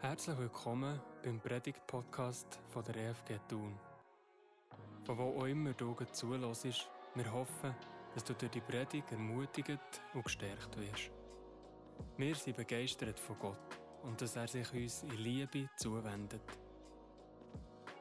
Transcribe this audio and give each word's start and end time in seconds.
Herzlich 0.00 0.38
willkommen 0.38 1.00
beim 1.24 1.40
Predigt-Podcast 1.40 2.60
von 2.68 2.84
der 2.84 2.94
EFG 2.94 3.36
Thun. 3.48 3.76
Von 5.04 5.18
wo 5.18 5.40
auch 5.40 5.46
immer 5.46 5.72
du 5.72 5.92
zulässt, 6.12 6.88
wir 7.16 7.32
hoffen, 7.32 7.74
dass 8.14 8.22
du 8.22 8.32
durch 8.34 8.52
die 8.52 8.60
Predigt 8.60 9.10
ermutigt 9.10 9.80
und 10.14 10.24
gestärkt 10.24 10.78
wirst. 10.78 11.10
Wir 12.16 12.32
sind 12.36 12.56
begeistert 12.56 13.18
von 13.18 13.40
Gott 13.40 13.80
und 14.04 14.22
dass 14.22 14.36
er 14.36 14.46
sich 14.46 14.72
uns 14.72 15.02
in 15.02 15.16
Liebe 15.16 15.68
zuwendet. 15.76 16.42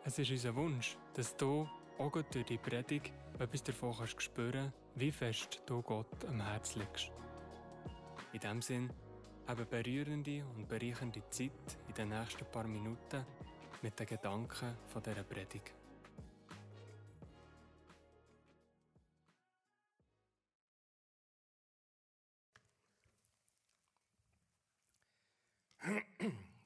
Es 0.06 0.20
ist 0.20 0.30
unser 0.30 0.56
Wunsch, 0.56 1.00
dass 1.16 1.36
du 1.36 1.68
auch 1.98 2.12
durch 2.12 2.46
die 2.46 2.60
Predigt 2.60 3.12
etwas 3.40 3.64
davon 3.64 3.96
kannst 3.98 4.22
spüren 4.22 4.72
wie 4.94 5.12
fest 5.12 5.64
du 5.66 5.82
Gott 5.82 6.26
am 6.28 6.42
Herz 6.42 6.76
liegst. 6.76 7.12
In 8.34 8.40
diesem 8.40 8.62
Sinn, 8.62 8.94
eine 9.48 9.66
berührende 9.66 10.44
und 10.46 10.68
bereichernde 10.68 11.24
Zeit 11.30 11.78
in 11.88 11.94
den 11.94 12.10
nächsten 12.10 12.46
paar 12.46 12.68
Minuten 12.68 13.26
mit 13.82 13.98
den 13.98 14.06
Gedanken 14.06 14.76
von 14.88 15.02
dieser 15.02 15.24
Predigt. 15.24 15.74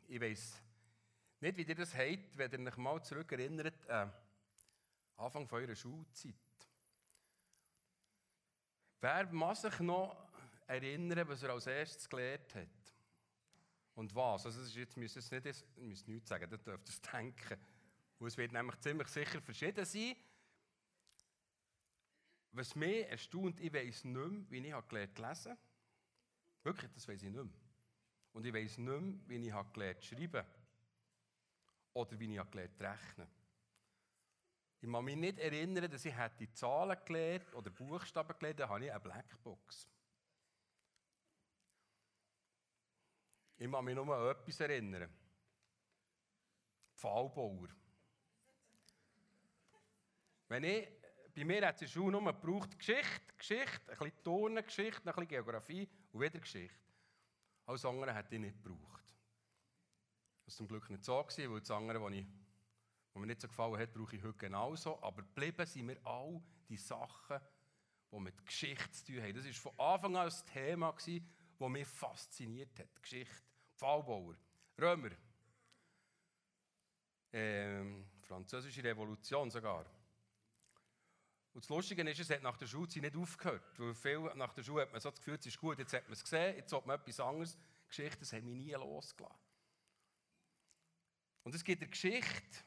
Ich 0.07 0.19
weiß 0.19 0.61
nicht, 1.41 1.57
wie 1.57 1.63
ihr 1.63 1.75
das 1.75 1.95
habt, 1.95 2.37
wenn 2.37 2.51
ihr 2.51 2.67
euch 2.67 2.77
mal 2.77 3.03
zurückerinnert 3.03 3.89
an 3.89 4.09
äh, 4.09 5.21
Anfang 5.21 5.47
eurer 5.51 5.75
Schulzeit. 5.75 6.33
Wer 8.99 9.27
muss 9.31 9.61
sich 9.61 9.79
noch 9.79 10.30
erinnern, 10.71 11.27
was 11.27 11.43
er 11.43 11.51
als 11.51 11.67
erstes 11.67 12.09
gelernt 12.09 12.55
hat? 12.55 12.67
Und 13.95 14.15
was? 14.15 14.45
Also, 14.45 14.61
ist 14.61 14.75
jetzt 14.75 14.97
müsst 14.97 15.15
ihr 15.15 15.41
nicht, 15.41 15.77
müsst 15.77 16.07
nichts 16.07 16.29
sagen, 16.29 16.49
das 16.49 16.63
dürft 16.63 16.89
ihr 16.89 17.11
denken. 17.11 17.57
Und 18.19 18.27
es 18.27 18.37
wird 18.37 18.51
nämlich 18.51 18.79
ziemlich 18.79 19.07
sicher 19.07 19.41
verschieden 19.41 19.85
sein. 19.85 20.15
Was 22.53 22.75
mich 22.75 23.07
erstaunt, 23.07 23.59
ich 23.59 23.73
weiß 23.73 24.05
nicht 24.05 24.15
mehr, 24.15 24.45
wie 24.49 24.67
ich 24.67 24.87
gelernt 24.89 25.15
zu 25.15 25.21
lesen 25.23 25.57
Wirklich, 26.63 26.91
das 26.91 27.07
weiß 27.07 27.23
ich 27.23 27.29
nicht 27.29 27.43
mehr. 27.43 27.61
Und 28.33 28.45
ich 28.45 28.53
weiß 28.53 28.77
nicht 28.77 29.01
mehr, 29.01 29.19
wie 29.27 29.47
ich 29.47 29.73
gelernt 29.73 30.03
zu 30.03 30.15
schreiben 30.15 30.45
Oder 31.93 32.19
wie 32.19 32.35
ich 32.35 32.51
gelernt 32.51 32.77
zu 32.77 32.83
rechnen 32.83 33.27
ich 34.83 34.91
kann 34.91 35.05
mich 35.05 35.15
nicht 35.15 35.37
erinnern, 35.37 35.91
dass 35.91 36.05
ich 36.05 36.53
Zahlen 36.53 36.97
gelernt 37.05 37.53
oder 37.53 37.69
Buchstaben 37.69 38.35
gelernt, 38.39 38.61
dann 38.61 38.69
habe 38.69 38.85
ich 38.85 38.91
eine 38.91 38.99
Blackbox. 38.99 39.87
Ich 43.61 43.71
kann 43.71 43.85
mich 43.85 43.93
nur 43.93 44.17
an 44.17 44.35
etwas 44.35 44.59
erinnern. 44.59 45.07
Pfahlbauer. 46.95 47.67
Wenn 50.47 50.63
ich, 50.63 50.87
bei 51.35 51.43
mir 51.45 51.67
hat 51.67 51.75
es 51.75 51.81
in 51.81 51.85
der 51.85 51.91
Schule 51.93 52.19
nur 52.19 52.33
gebraucht 52.33 52.75
Geschichte, 52.79 53.35
Geschichte, 53.37 53.91
ein 53.91 53.97
bisschen 53.99 54.23
Turnengeschichte, 54.23 55.01
ein 55.01 55.13
bisschen 55.13 55.27
Geografie 55.27 55.87
und 56.11 56.21
wieder 56.21 56.39
Geschichte. 56.39 56.75
Alles 57.67 57.85
andere 57.85 58.15
hätte 58.15 58.33
ich 58.33 58.41
nicht 58.41 58.63
gebraucht. 58.63 59.15
Das 60.43 60.55
war 60.55 60.57
zum 60.57 60.67
Glück 60.67 60.89
nicht 60.89 61.03
so, 61.03 61.13
weil 61.13 61.59
das 61.59 61.69
andere, 61.69 62.01
was 62.01 62.13
ich 62.13 62.25
was 63.13 63.21
mir 63.21 63.27
nicht 63.27 63.41
so 63.41 63.47
gefallen 63.47 63.77
hat, 63.77 63.93
brauche 63.93 64.15
ich 64.15 64.23
heute 64.23 64.39
genauso. 64.39 64.99
Aber 65.03 65.21
geblieben 65.21 65.67
sind 65.67 65.85
mir 65.85 66.03
all 66.03 66.41
die 66.67 66.77
Sachen, 66.77 67.39
die 68.11 68.19
mit 68.19 68.43
Geschichte 68.43 68.91
zu 68.91 69.05
tun 69.05 69.21
haben. 69.21 69.35
Das 69.35 69.45
war 69.45 69.53
von 69.53 69.79
Anfang 69.79 70.15
an 70.15 70.31
ein 70.31 70.45
Thema, 70.51 70.91
das 70.93 71.69
mich 71.69 71.87
fasziniert 71.87 72.79
hat. 72.79 72.99
Geschichte. 73.03 73.50
Pfahlbauer. 73.81 74.35
Römer. 74.79 75.09
Ähm, 77.33 78.05
Französische 78.21 78.83
Revolution 78.83 79.49
sogar. 79.49 79.85
Und 81.53 81.63
das 81.63 81.69
Lustige 81.69 82.07
ist, 82.07 82.19
es 82.19 82.29
hat 82.29 82.43
nach 82.43 82.57
der 82.57 82.67
Schulzeit 82.67 83.01
nicht 83.01 83.15
aufgehört. 83.15 83.79
Weil 83.79 83.95
viel 83.95 84.19
nach 84.35 84.53
der 84.53 84.61
Schule 84.61 84.83
hat 84.83 84.91
man 84.91 85.01
so 85.01 85.09
das 85.09 85.19
Gefühl, 85.19 85.37
es 85.39 85.47
ist 85.47 85.57
gut, 85.57 85.79
jetzt 85.79 85.93
hat 85.93 86.03
man 86.03 86.13
es 86.13 86.23
gesehen, 86.23 86.57
jetzt 86.57 86.71
hat 86.71 86.85
man 86.85 86.99
etwas 86.99 87.19
anderes. 87.19 87.57
Geschichte, 87.87 88.19
das 88.19 88.31
hat 88.33 88.43
mich 88.43 88.53
nie 88.53 88.71
losgelassen. 88.71 89.35
Und 91.43 91.55
es 91.55 91.63
gibt 91.63 91.81
eine 91.81 91.89
Geschichte, 91.89 92.59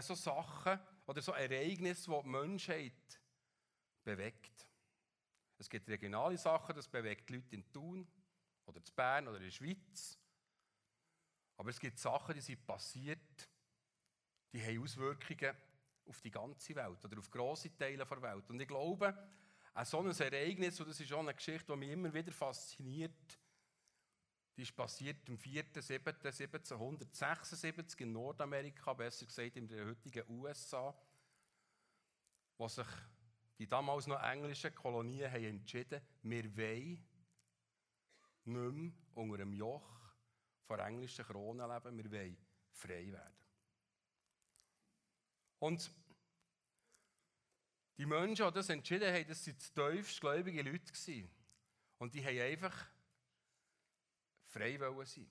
so 0.00 0.14
Sachen 0.14 0.80
oder 1.06 1.22
so 1.22 1.32
Ereignisse, 1.32 2.10
die 2.10 2.22
die 2.22 2.28
Menschheit 2.28 3.20
bewegt. 4.02 4.66
Es 5.58 5.70
gibt 5.70 5.88
regionale 5.88 6.36
Sachen, 6.36 6.74
das 6.74 6.88
bewegt 6.88 7.28
die 7.28 7.34
Leute 7.36 7.54
in 7.54 7.72
Thun 7.72 8.06
oder 8.66 8.78
in 8.78 8.94
Bern 8.96 9.28
oder 9.28 9.36
in 9.38 9.44
der 9.44 9.50
Schweiz. 9.52 10.19
Aber 11.60 11.68
es 11.68 11.78
gibt 11.78 11.98
Sachen, 11.98 12.34
die 12.34 12.40
sind 12.40 12.66
passiert, 12.66 13.50
die 14.50 14.64
haben 14.64 14.82
Auswirkungen 14.82 15.54
auf 16.06 16.18
die 16.22 16.30
ganze 16.30 16.74
Welt 16.74 17.04
oder 17.04 17.18
auf 17.18 17.30
grosse 17.30 17.76
Teile 17.76 18.06
der 18.06 18.22
Welt. 18.22 18.48
Und 18.48 18.58
ich 18.60 18.66
glaube, 18.66 19.14
ein 19.74 19.84
so 19.84 20.00
ein 20.00 20.10
Ereignis, 20.10 20.80
und 20.80 20.88
das 20.88 21.00
ist 21.00 21.12
auch 21.12 21.18
eine 21.18 21.34
Geschichte, 21.34 21.70
die 21.70 21.78
mich 21.78 21.90
immer 21.90 22.14
wieder 22.14 22.32
fasziniert, 22.32 23.38
die 24.56 24.62
ist 24.62 24.74
passiert 24.74 25.28
am 25.28 25.36
4.7.1776 25.36 28.00
in 28.00 28.12
Nordamerika, 28.12 28.94
besser 28.94 29.26
gesagt 29.26 29.56
in 29.56 29.68
den 29.68 29.86
heutigen 29.86 30.24
USA, 30.30 30.98
wo 32.56 32.68
sich 32.68 32.88
die 33.58 33.68
damals 33.68 34.06
noch 34.06 34.22
englischen 34.22 34.74
Kolonien 34.74 35.30
haben 35.30 35.44
entschieden 35.44 36.00
wir 36.22 36.56
wollen 36.56 37.06
nicht 38.46 38.46
mehr 38.46 38.92
unter 39.12 39.36
dem 39.36 39.52
Joch 39.52 39.99
von 40.70 40.78
englischen 40.78 41.24
Krone 41.24 41.66
leben, 41.66 41.98
wir 41.98 42.12
wollen 42.12 42.36
frei 42.70 43.10
werden. 43.10 43.34
Und 45.58 45.90
die 47.98 48.06
Menschen, 48.06 48.46
die 48.46 48.52
das 48.52 48.68
entschieden 48.68 49.12
haben, 49.12 49.26
das 49.26 49.44
waren 49.48 49.58
die 49.58 49.96
tiefst 49.96 50.20
gläubige 50.20 50.62
Leute. 50.62 51.28
Und 51.98 52.14
die 52.14 52.24
haben 52.24 52.38
einfach 52.38 52.86
frei 54.46 54.78
sein 55.06 55.28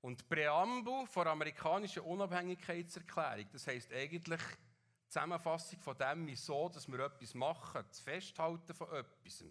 Und 0.00 0.20
die 0.20 0.24
Präambel 0.32 1.04
der 1.12 1.26
amerikanischen 1.26 2.04
Unabhängigkeitserklärung, 2.04 3.48
das 3.50 3.66
heisst 3.66 3.92
eigentlich 3.92 4.42
die 4.42 5.08
Zusammenfassung 5.08 5.80
von 5.80 5.98
dem, 5.98 6.24
wieso 6.28 6.68
dass 6.68 6.86
wir 6.86 7.00
etwas 7.00 7.34
machen, 7.34 7.84
das 7.88 7.98
Festhalten 7.98 8.74
von 8.74 8.94
etwas. 8.94 9.44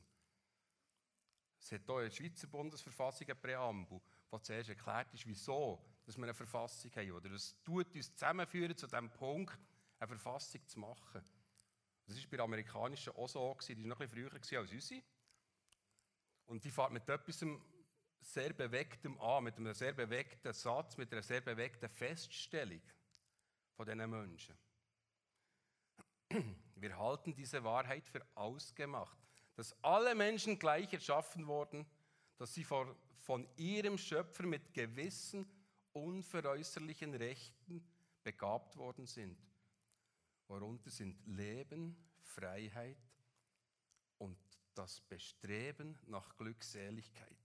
Es 1.66 1.72
hat 1.72 1.82
hier 1.84 1.98
in 1.98 2.04
der 2.04 2.12
Schweizer 2.12 2.46
Bundesverfassung 2.46 3.26
eine 3.26 3.34
Präambel, 3.34 4.00
die 4.32 4.42
zuerst 4.44 4.70
erklärt 4.70 5.12
ist, 5.16 5.26
wieso 5.26 5.84
dass 6.06 6.16
wir 6.16 6.26
eine 6.26 6.36
Verfassung 6.36 6.92
haben. 6.96 7.12
Oder 7.12 7.32
es 7.32 7.60
tut 7.64 7.96
uns 7.96 8.14
zusammenführen 8.14 8.78
zu 8.78 8.86
dem 8.86 9.10
Punkt, 9.10 9.58
eine 9.98 10.08
Verfassung 10.08 10.62
zu 10.68 10.80
machen. 10.80 11.26
Das 12.06 12.16
war 12.18 12.30
bei 12.30 12.38
der 12.38 12.44
amerikanischen 12.44 13.16
auch 13.16 13.28
so, 13.28 13.58
die 13.68 13.80
war 13.80 13.88
noch 13.88 14.00
ein 14.00 14.08
bisschen 14.08 14.30
früher 14.30 14.62
als 14.62 14.72
unsere. 14.72 15.02
Und 16.46 16.64
die 16.64 16.70
fährt 16.70 16.92
mit 16.92 17.10
etwas 17.10 17.44
sehr 18.22 18.54
bewegtem 18.54 19.20
an, 19.20 19.46
mit 19.46 19.58
einem 19.58 19.74
sehr 19.74 19.94
bewegten 19.94 20.54
Satz, 20.54 20.98
mit 20.98 21.12
einer 21.12 21.24
sehr 21.24 21.42
bewegten 21.42 21.90
Feststellung 21.90 22.84
von 23.74 23.88
diesen 23.88 24.08
Menschen. 24.08 24.56
Wir 26.76 26.96
halten 26.96 27.34
diese 27.34 27.64
Wahrheit 27.64 28.08
für 28.08 28.24
ausgemacht, 28.36 29.18
dass 29.56 29.76
alle 29.84 30.16
Menschen 30.16 30.60
gleich 30.60 30.92
erschaffen 30.94 31.48
wurden, 31.48 31.86
dass 32.38 32.54
sie 32.54 32.64
von 32.64 33.48
ihrem 33.56 33.98
Schöpfer 33.98 34.44
mit 34.44 34.74
gewissen 34.74 35.50
unveräußerlichen 35.94 37.16
Rechten 37.16 37.88
begabt 38.24 38.76
worden 38.76 39.06
sind. 39.06 39.38
Worunter 40.48 40.90
sind 40.90 41.26
Leben, 41.26 41.96
Freiheit 42.20 42.98
und 44.18 44.38
das 44.74 45.00
Bestreben 45.02 45.98
nach 46.08 46.36
Glückseligkeit. 46.36 47.38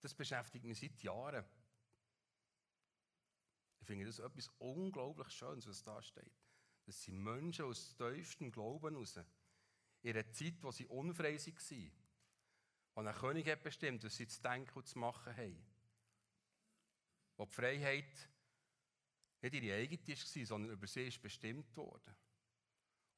Das 0.00 0.14
beschäftigt 0.14 0.64
mich 0.64 0.80
seit 0.80 1.00
Jahren. 1.02 1.44
Ich 3.80 3.86
finde 3.86 4.06
das 4.06 4.18
etwas 4.18 4.48
unglaublich 4.58 5.28
Schönes, 5.30 5.66
was 5.66 5.82
da 5.82 6.02
steht. 6.02 6.37
Das 6.88 7.02
sind 7.02 7.22
Menschen 7.22 7.66
aus 7.66 7.94
tiefstem 7.98 8.50
Glauben 8.50 8.94
heraus. 8.94 9.20
In 10.00 10.16
einer 10.16 10.32
Zeit, 10.32 10.54
wo 10.62 10.70
sie 10.70 10.86
unfrei 10.86 11.36
waren. 11.36 11.92
Wo 12.94 13.00
ein 13.02 13.14
König 13.14 13.46
hat 13.46 13.62
bestimmt, 13.62 14.02
was 14.04 14.16
sie 14.16 14.26
zu 14.26 14.40
denken 14.40 14.72
und 14.74 14.88
zu 14.88 14.98
machen 14.98 15.36
haben. 15.36 15.62
Wo 17.36 17.44
die 17.44 17.52
Freiheit 17.52 18.30
nicht 19.42 19.54
ihre 19.54 19.76
eigene 19.76 20.08
war, 20.08 20.46
sondern 20.46 20.72
über 20.72 20.86
sie 20.86 21.08
ist 21.08 21.20
bestimmt 21.20 21.76
worden. 21.76 22.16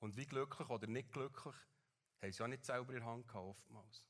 Und 0.00 0.16
wie 0.16 0.26
glücklich 0.26 0.68
oder 0.68 0.88
nicht 0.88 1.12
glücklich, 1.12 1.54
haben 2.20 2.32
sie 2.32 2.42
auch 2.42 2.48
nicht 2.48 2.64
selber 2.64 2.92
in 2.92 2.98
der 2.98 3.06
Hand 3.06 3.28
gehabt, 3.28 3.46
oftmals. 3.46 4.04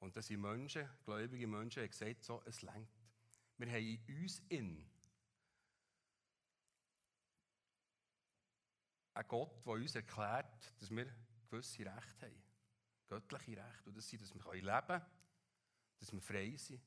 Und 0.00 0.16
das 0.16 0.26
sind 0.26 0.40
Menschen, 0.40 0.90
gläubige 1.04 1.46
Menschen, 1.46 1.80
die 1.84 1.88
gesagt 1.88 2.24
so, 2.24 2.42
es 2.44 2.60
längt. 2.62 2.90
Wir 3.56 3.68
haben 3.68 3.84
in 3.84 4.20
uns 4.20 4.42
in 4.48 4.95
einen 9.16 9.28
Gott, 9.28 9.64
der 9.64 9.72
uns 9.72 9.94
erklärt, 9.94 10.74
dass 10.78 10.90
wir 10.90 11.06
gewisse 11.50 11.78
Rechte 11.86 12.26
haben. 12.26 12.42
göttliche 13.08 13.56
Rechte. 13.56 13.88
Und 13.88 13.96
das 13.96 14.08
sind, 14.08 14.22
dass 14.22 14.34
wir 14.34 14.52
leben 14.52 14.86
können, 14.86 15.02
dass 15.98 16.12
wir 16.12 16.20
frei 16.20 16.56
sind 16.56 16.82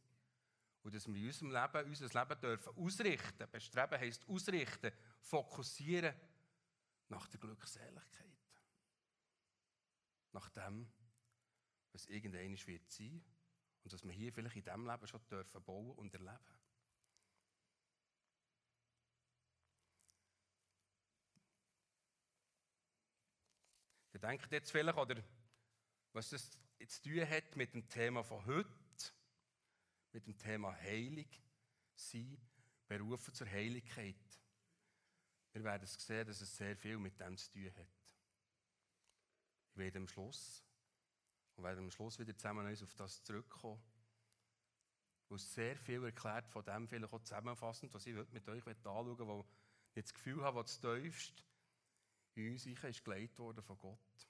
und 0.83 0.93
dass 0.93 1.07
wir 1.07 1.15
in 1.15 1.27
unserem 1.27 1.51
Leben 1.51 1.89
unser 1.89 2.07
Leben 2.07 2.41
dürfen 2.41 2.77
ausrichten. 2.77 3.51
Bestreben 3.51 3.99
heisst 3.99 4.27
ausrichten, 4.27 4.91
fokussieren 5.21 6.13
nach 7.07 7.27
der 7.27 7.39
Glückseligkeit. 7.39 8.25
Nach 10.31 10.49
dem, 10.49 10.87
was 11.91 12.05
irgendein 12.05 12.55
wird 12.67 12.91
sein 12.91 13.23
und 13.83 13.91
was 13.91 14.03
wir 14.03 14.11
hier 14.11 14.31
vielleicht 14.31 14.57
in 14.57 14.63
diesem 14.63 14.85
Leben 14.85 15.07
schon 15.07 15.27
dürfen 15.27 15.63
bauen 15.63 15.95
und 15.97 16.13
erleben. 16.13 16.58
Ihr 24.21 24.27
denkt 24.27 24.51
jetzt 24.51 24.71
vielleicht, 24.71 24.97
oder 24.97 25.15
was 26.11 26.31
das 26.31 26.51
zu 26.51 27.01
tun 27.03 27.29
hat 27.29 27.55
mit 27.55 27.73
dem 27.73 27.87
Thema 27.87 28.21
von 28.21 28.45
heute, 28.45 28.67
mit 30.11 30.27
dem 30.27 30.37
Thema 30.37 30.75
Heilig 30.75 31.41
sein, 31.95 32.37
berufen 32.89 33.33
zur 33.33 33.47
Heiligkeit. 33.47 34.17
Wir 35.53 35.63
werden 35.63 35.87
sehen, 35.87 36.27
dass 36.27 36.41
es 36.41 36.57
sehr 36.57 36.75
viel 36.75 36.97
mit 36.97 37.17
dem 37.17 37.37
zu 37.37 37.49
tun 37.49 37.73
hat. 37.77 37.87
Ich 39.71 39.77
werde 39.77 39.99
am 39.99 40.07
Schluss 40.09 40.65
und 41.55 41.63
werde 41.63 41.79
am 41.79 41.89
Schluss 41.89 42.19
wieder 42.19 42.35
zusammen 42.35 42.67
auf 42.67 42.95
das 42.95 43.23
zurückkommen, 43.23 43.81
wo 45.29 45.35
es 45.35 45.53
sehr 45.53 45.77
viel 45.77 46.03
erklärt 46.03 46.49
von 46.49 46.65
dem, 46.65 46.89
vielleicht 46.89 47.13
auch 47.13 47.23
zusammenfassend, 47.23 47.93
was 47.93 48.05
ich 48.05 48.15
mit 48.33 48.49
euch 48.49 48.67
anschauen 48.67 49.07
möchte, 49.07 49.27
wo 49.27 49.47
ich 49.95 50.03
das 50.03 50.13
Gefühl 50.13 50.43
habe, 50.43 50.57
was 50.57 50.81
tiefst 50.81 51.45
in 52.39 52.53
uns 52.53 52.65
ist 52.65 53.03
geleitet 53.03 53.37
worden 53.37 53.63
von 53.63 53.77
Gott. 53.77 54.27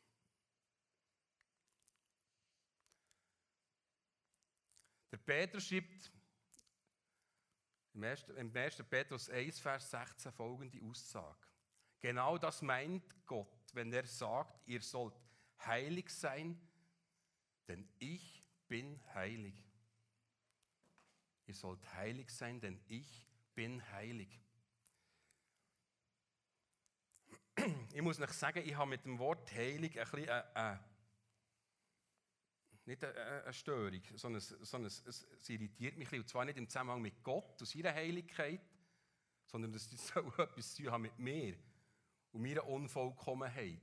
Der 5.11 5.17
Petrus 5.17 5.67
schreibt 5.67 6.11
im 7.93 8.03
1. 8.55 8.83
Petrus 8.89 9.29
1, 9.29 9.59
Vers 9.59 9.89
16 9.91 10.31
folgende 10.31 10.81
Aussage. 10.83 11.47
Genau 11.99 12.37
das 12.37 12.61
meint 12.61 13.25
Gott, 13.25 13.73
wenn 13.73 13.91
er 13.91 14.05
sagt, 14.05 14.67
ihr 14.67 14.81
sollt 14.81 15.19
heilig 15.65 16.09
sein, 16.09 16.59
denn 17.67 17.89
ich 17.99 18.43
bin 18.67 18.99
heilig. 19.13 19.55
Ihr 21.45 21.55
sollt 21.55 21.93
heilig 21.93 22.29
sein, 22.29 22.61
denn 22.61 22.79
ich 22.87 23.27
bin 23.53 23.83
heilig. 23.91 24.48
Ich 27.93 28.01
muss 28.01 28.19
euch 28.19 28.31
sagen, 28.31 28.61
ich 28.65 28.75
habe 28.75 28.89
mit 28.89 29.05
dem 29.05 29.19
Wort 29.19 29.51
heilig 29.51 29.99
ein 29.99 30.09
bisschen 30.09 30.29
eine, 30.29 30.55
eine 30.55 30.79
nicht 32.85 33.03
eine, 33.03 33.43
eine 33.43 33.53
Störung, 33.53 34.01
sondern, 34.15 34.41
sondern 34.41 34.87
es, 34.87 35.05
es, 35.05 35.27
es, 35.39 35.49
irritiert 35.49 35.95
mich. 35.97 36.11
Und 36.11 36.27
zwar 36.27 36.43
nicht 36.45 36.57
im 36.57 36.67
Zusammenhang 36.67 37.01
mit 37.01 37.23
Gott 37.23 37.59
und 37.59 37.67
seiner 37.67 37.93
Heiligkeit, 37.93 38.61
sondern 39.45 39.73
es 39.73 39.89
soll 40.07 40.27
etwas 40.37 40.73
zu 40.73 40.91
haben 40.91 41.03
mit 41.03 41.17
mir 41.19 41.55
und 42.31 42.41
meiner 42.41 42.65
Unvollkommenheit. 42.65 43.79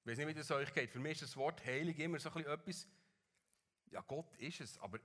Ich 0.00 0.10
weiß 0.10 0.18
nicht, 0.18 0.26
wie 0.28 0.34
das 0.34 0.50
euch 0.50 0.72
geht. 0.74 0.90
Für 0.90 0.98
mich 0.98 1.12
ist 1.12 1.22
das 1.22 1.36
Wort 1.36 1.64
heilig 1.64 1.98
immer 1.98 2.18
so 2.18 2.30
ein 2.30 2.44
etwas, 2.44 2.86
ja, 3.90 4.00
Gott 4.02 4.34
ist 4.36 4.60
es, 4.60 4.78
aber 4.78 4.98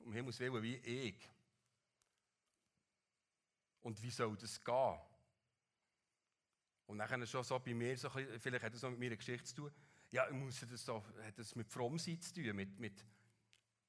um 0.00 0.12
Himmels 0.12 0.38
Willen 0.40 0.62
wie 0.62 0.76
ich. 0.76 1.30
Und 3.80 4.02
wie 4.02 4.10
soll 4.10 4.36
das 4.36 4.62
gehen? 4.62 4.98
Und 6.86 6.98
dann 6.98 7.26
schon 7.26 7.44
so 7.44 7.58
bei 7.58 7.74
mir, 7.74 7.96
so 7.96 8.10
bisschen, 8.10 8.40
vielleicht 8.40 8.64
hat 8.64 8.74
das 8.74 8.82
noch 8.82 8.90
mit 8.90 9.00
meiner 9.00 9.16
Geschichte 9.16 9.44
zu 9.44 9.54
tun, 9.54 9.72
ja, 10.10 10.30
muss 10.30 10.60
das 10.60 10.84
so, 10.84 11.02
hat 11.22 11.38
das 11.38 11.54
mit 11.56 11.70
Frommsein 11.70 12.20
zu 12.20 12.34
tun, 12.34 12.54
mit, 12.54 12.78
mit, 12.78 13.04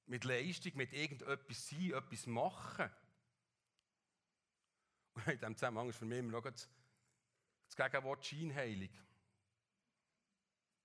mit 0.06 0.24
Leistung, 0.24 0.72
mit 0.76 0.94
irgendetwas 0.94 1.68
sein, 1.68 1.92
etwas 1.92 2.26
machen. 2.28 2.90
Und 5.16 5.28
in 5.28 5.38
diesem 5.38 5.56
Zusammenhang 5.56 5.90
ist 5.90 5.98
für 5.98 6.06
mich 6.06 6.20
immer 6.20 6.32
noch 6.32 6.44
das, 6.44 6.70
das 7.68 7.76
Gegenwort 7.76 8.26
scheinheilig. 8.26 8.92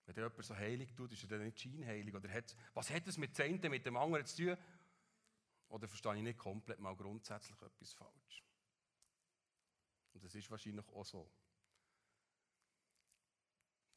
Wenn 0.07 0.17
jemand 0.17 0.45
so 0.45 0.57
heilig 0.57 0.95
tut, 0.95 1.13
ist 1.13 1.23
er 1.23 1.29
dann 1.29 1.45
nicht 1.45 1.61
scheinheilig. 1.61 2.15
Oder 2.15 2.31
hat, 2.33 2.57
was 2.75 2.91
hat 2.91 3.07
das 3.07 3.19
mit 3.19 3.39
dem 3.39 3.55
einen 3.55 3.71
mit 3.71 3.85
dem 3.85 3.97
anderen 3.97 4.27
zu 4.27 4.45
tun? 4.45 4.57
Oder 5.69 5.87
verstehe 5.87 6.17
ich 6.17 6.23
nicht 6.23 6.39
komplett 6.39 6.81
mal 6.81 6.97
grundsätzlich 6.97 7.61
etwas 7.61 7.93
falsch? 7.93 8.43
Und 10.15 10.25
das 10.25 10.35
ist 10.35 10.51
wahrscheinlich 10.51 10.89
auch 10.89 11.05
so. 11.05 11.31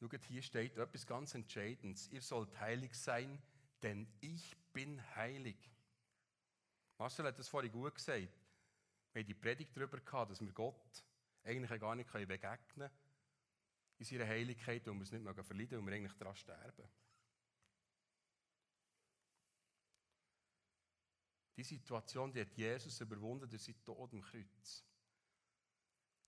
Schaut, 0.02 0.24
hier 0.24 0.42
steht 0.42 0.76
etwas 0.76 1.06
ganz 1.06 1.32
Entscheidendes. 1.32 2.08
Ihr 2.08 2.22
sollt 2.22 2.58
heilig 2.58 2.92
sein, 2.92 3.40
denn 3.82 4.08
ich 4.20 4.56
bin 4.72 5.00
heilig. 5.14 5.56
Marcel 6.98 7.26
hat 7.26 7.38
das 7.38 7.46
vorhin 7.46 7.70
gut 7.70 7.94
gesagt. 7.94 8.28
Wir 9.12 9.22
haben 9.22 9.26
die 9.28 9.34
Predigt 9.34 9.76
darüber 9.76 10.00
gehabt, 10.00 10.32
dass 10.32 10.40
wir 10.40 10.52
Gott 10.52 11.04
eigentlich 11.44 11.80
gar 11.80 11.94
nicht 11.94 12.12
begegnen 12.12 12.58
können 12.74 12.90
in 13.98 14.04
seiner 14.04 14.26
Heiligkeit, 14.26 14.88
und 14.88 14.96
wir 14.96 15.04
es 15.04 15.12
nicht 15.12 15.22
mehr 15.22 15.44
verleiden, 15.44 15.78
und 15.78 15.86
wir 15.86 15.94
eigentlich 15.94 16.14
daran 16.14 16.34
sterben. 16.34 16.88
Die 21.56 21.62
Situation, 21.62 22.32
die 22.32 22.40
hat 22.40 22.52
Jesus 22.56 23.00
überwunden 23.00 23.48
durch 23.48 23.62
seinen 23.62 23.84
Tod 23.84 24.12
am 24.12 24.20
Kreuz. 24.20 24.84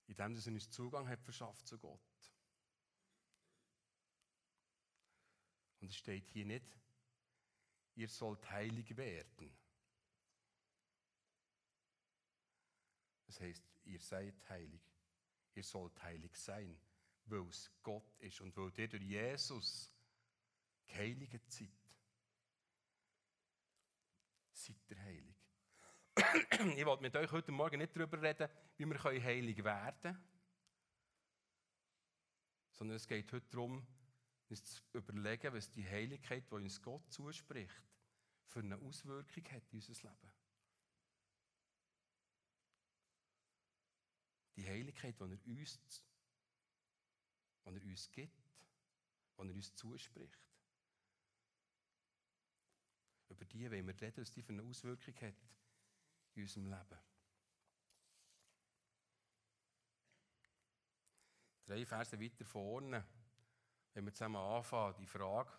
Indem 0.07 0.33
er 0.37 0.47
uns 0.47 0.69
Zugang 0.69 1.09
hat 1.09 1.21
verschafft 1.21 1.67
zu 1.67 1.77
Gott. 1.77 2.14
Und 5.85 5.91
es 5.91 5.97
steht 5.97 6.27
hier 6.31 6.45
nicht, 6.45 6.65
ihr 7.93 8.07
sollt 8.07 8.49
heilig 8.49 8.97
werden. 8.97 9.55
Das 13.27 13.39
heißt, 13.39 13.63
ihr 13.83 13.99
seid 13.99 14.33
heilig. 14.49 14.81
Ihr 15.53 15.63
sollt 15.63 16.01
heilig 16.01 16.35
sein, 16.35 16.75
weil 17.27 17.47
es 17.49 17.69
Gott 17.83 18.17
ist 18.17 18.41
und 18.41 18.57
weil 18.57 18.71
ihr 18.79 18.87
durch 18.87 19.03
Jesus 19.03 19.93
geheiligt 20.87 21.51
seid. 21.51 21.69
Seid 24.53 24.89
ihr 24.89 24.99
heilig. 25.03 25.35
ich 26.77 26.85
wollte 26.87 27.03
mit 27.03 27.15
euch 27.15 27.31
heute 27.31 27.51
Morgen 27.51 27.77
nicht 27.77 27.95
darüber 27.95 28.19
reden, 28.19 28.49
wie 28.77 28.85
wir 28.87 29.03
heilig 29.03 29.63
werden 29.63 30.01
können, 30.01 30.23
sondern 32.71 32.95
es 32.97 33.07
geht 33.07 33.31
heute 33.31 33.47
darum, 33.51 33.85
uns 34.49 34.63
zu 34.63 34.83
überlegen, 34.93 35.53
was 35.53 35.69
die 35.69 35.85
Heiligkeit, 35.85 36.49
die 36.49 36.55
uns 36.55 36.81
Gott 36.81 37.11
zuspricht, 37.11 37.81
für 38.47 38.59
eine 38.59 38.77
Auswirkung 38.77 39.43
hat 39.51 39.63
in 39.71 39.79
unser 39.79 39.93
Leben. 39.93 40.31
Die 44.55 44.65
Heiligkeit, 44.65 45.15
die 45.19 45.23
er 45.23 45.59
uns, 45.59 45.79
die 47.65 47.69
er 47.69 47.85
uns 47.85 48.11
gibt, 48.11 48.39
die 49.37 49.41
er 49.41 49.53
uns 49.53 49.75
zuspricht. 49.75 50.39
Über 53.29 53.45
die 53.45 53.69
wollen 53.69 53.87
wir 53.87 54.01
reden, 54.01 54.21
was 54.21 54.31
die 54.31 54.41
für 54.41 54.53
eine 54.53 54.63
Auswirkung 54.63 55.15
hat 55.15 55.35
in 56.35 56.43
unserem 56.43 56.67
Leben. 56.67 56.99
Drei 61.65 61.85
Verse 61.85 62.19
weiter 62.19 62.45
vorne 62.45 63.03
wenn 63.95 64.05
wir 64.05 64.13
zusammen 64.13 64.35
anfangen, 64.35 64.93
die 64.99 65.07
Frage 65.07 65.51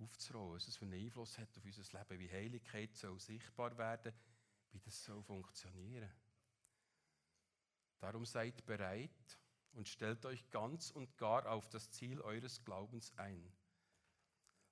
aufzurollen, 0.00 0.54
was 0.54 0.66
es 0.66 0.76
für 0.76 0.84
einen 0.84 1.04
Einfluss 1.04 1.38
hat 1.38 1.56
auf 1.56 1.64
unser 1.64 1.98
Leben, 1.98 2.18
wie 2.18 2.30
Heiligkeit 2.30 2.96
soll 2.96 3.18
sichtbar 3.20 3.78
werden, 3.78 4.12
wie 4.72 4.80
das 4.80 5.04
soll 5.04 5.22
funktionieren. 5.22 6.10
Darum 8.00 8.26
seid 8.26 8.66
bereit 8.66 9.38
und 9.74 9.88
stellt 9.88 10.26
euch 10.26 10.50
ganz 10.50 10.90
und 10.90 11.16
gar 11.16 11.46
auf 11.46 11.68
das 11.68 11.92
Ziel 11.92 12.20
eures 12.20 12.64
Glaubens 12.64 13.16
ein. 13.16 13.52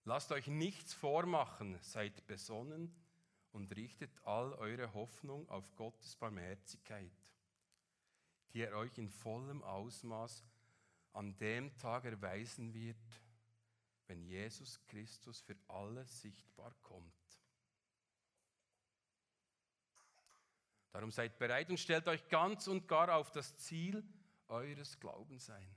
Lasst 0.02 0.33
euch 0.33 0.49
nichts 0.49 0.92
vormachen, 0.92 1.78
seid 1.83 2.26
besonnen 2.26 2.92
und 3.52 3.76
richtet 3.76 4.11
all 4.26 4.54
eure 4.54 4.92
Hoffnung 4.92 5.49
auf 5.49 5.76
Gottes 5.76 6.16
Barmherzigkeit, 6.16 7.12
die 8.52 8.62
er 8.62 8.76
euch 8.76 8.99
in 8.99 9.09
vollem 9.09 9.62
Ausmaß 9.62 10.45
an 11.12 11.36
dem 11.38 11.76
Tag 11.76 12.04
erweisen 12.04 12.72
wird, 12.72 12.96
wenn 14.06 14.22
Jesus 14.22 14.80
Christus 14.86 15.40
für 15.40 15.56
alle 15.68 16.04
sichtbar 16.06 16.74
kommt. 16.82 17.14
Darum 20.92 21.10
seid 21.10 21.38
bereit 21.38 21.70
und 21.70 21.78
stellt 21.78 22.08
euch 22.08 22.28
ganz 22.28 22.66
und 22.66 22.88
gar 22.88 23.14
auf 23.14 23.30
das 23.30 23.56
Ziel 23.56 24.04
eures 24.48 24.98
Glaubens 24.98 25.48
ein. 25.48 25.76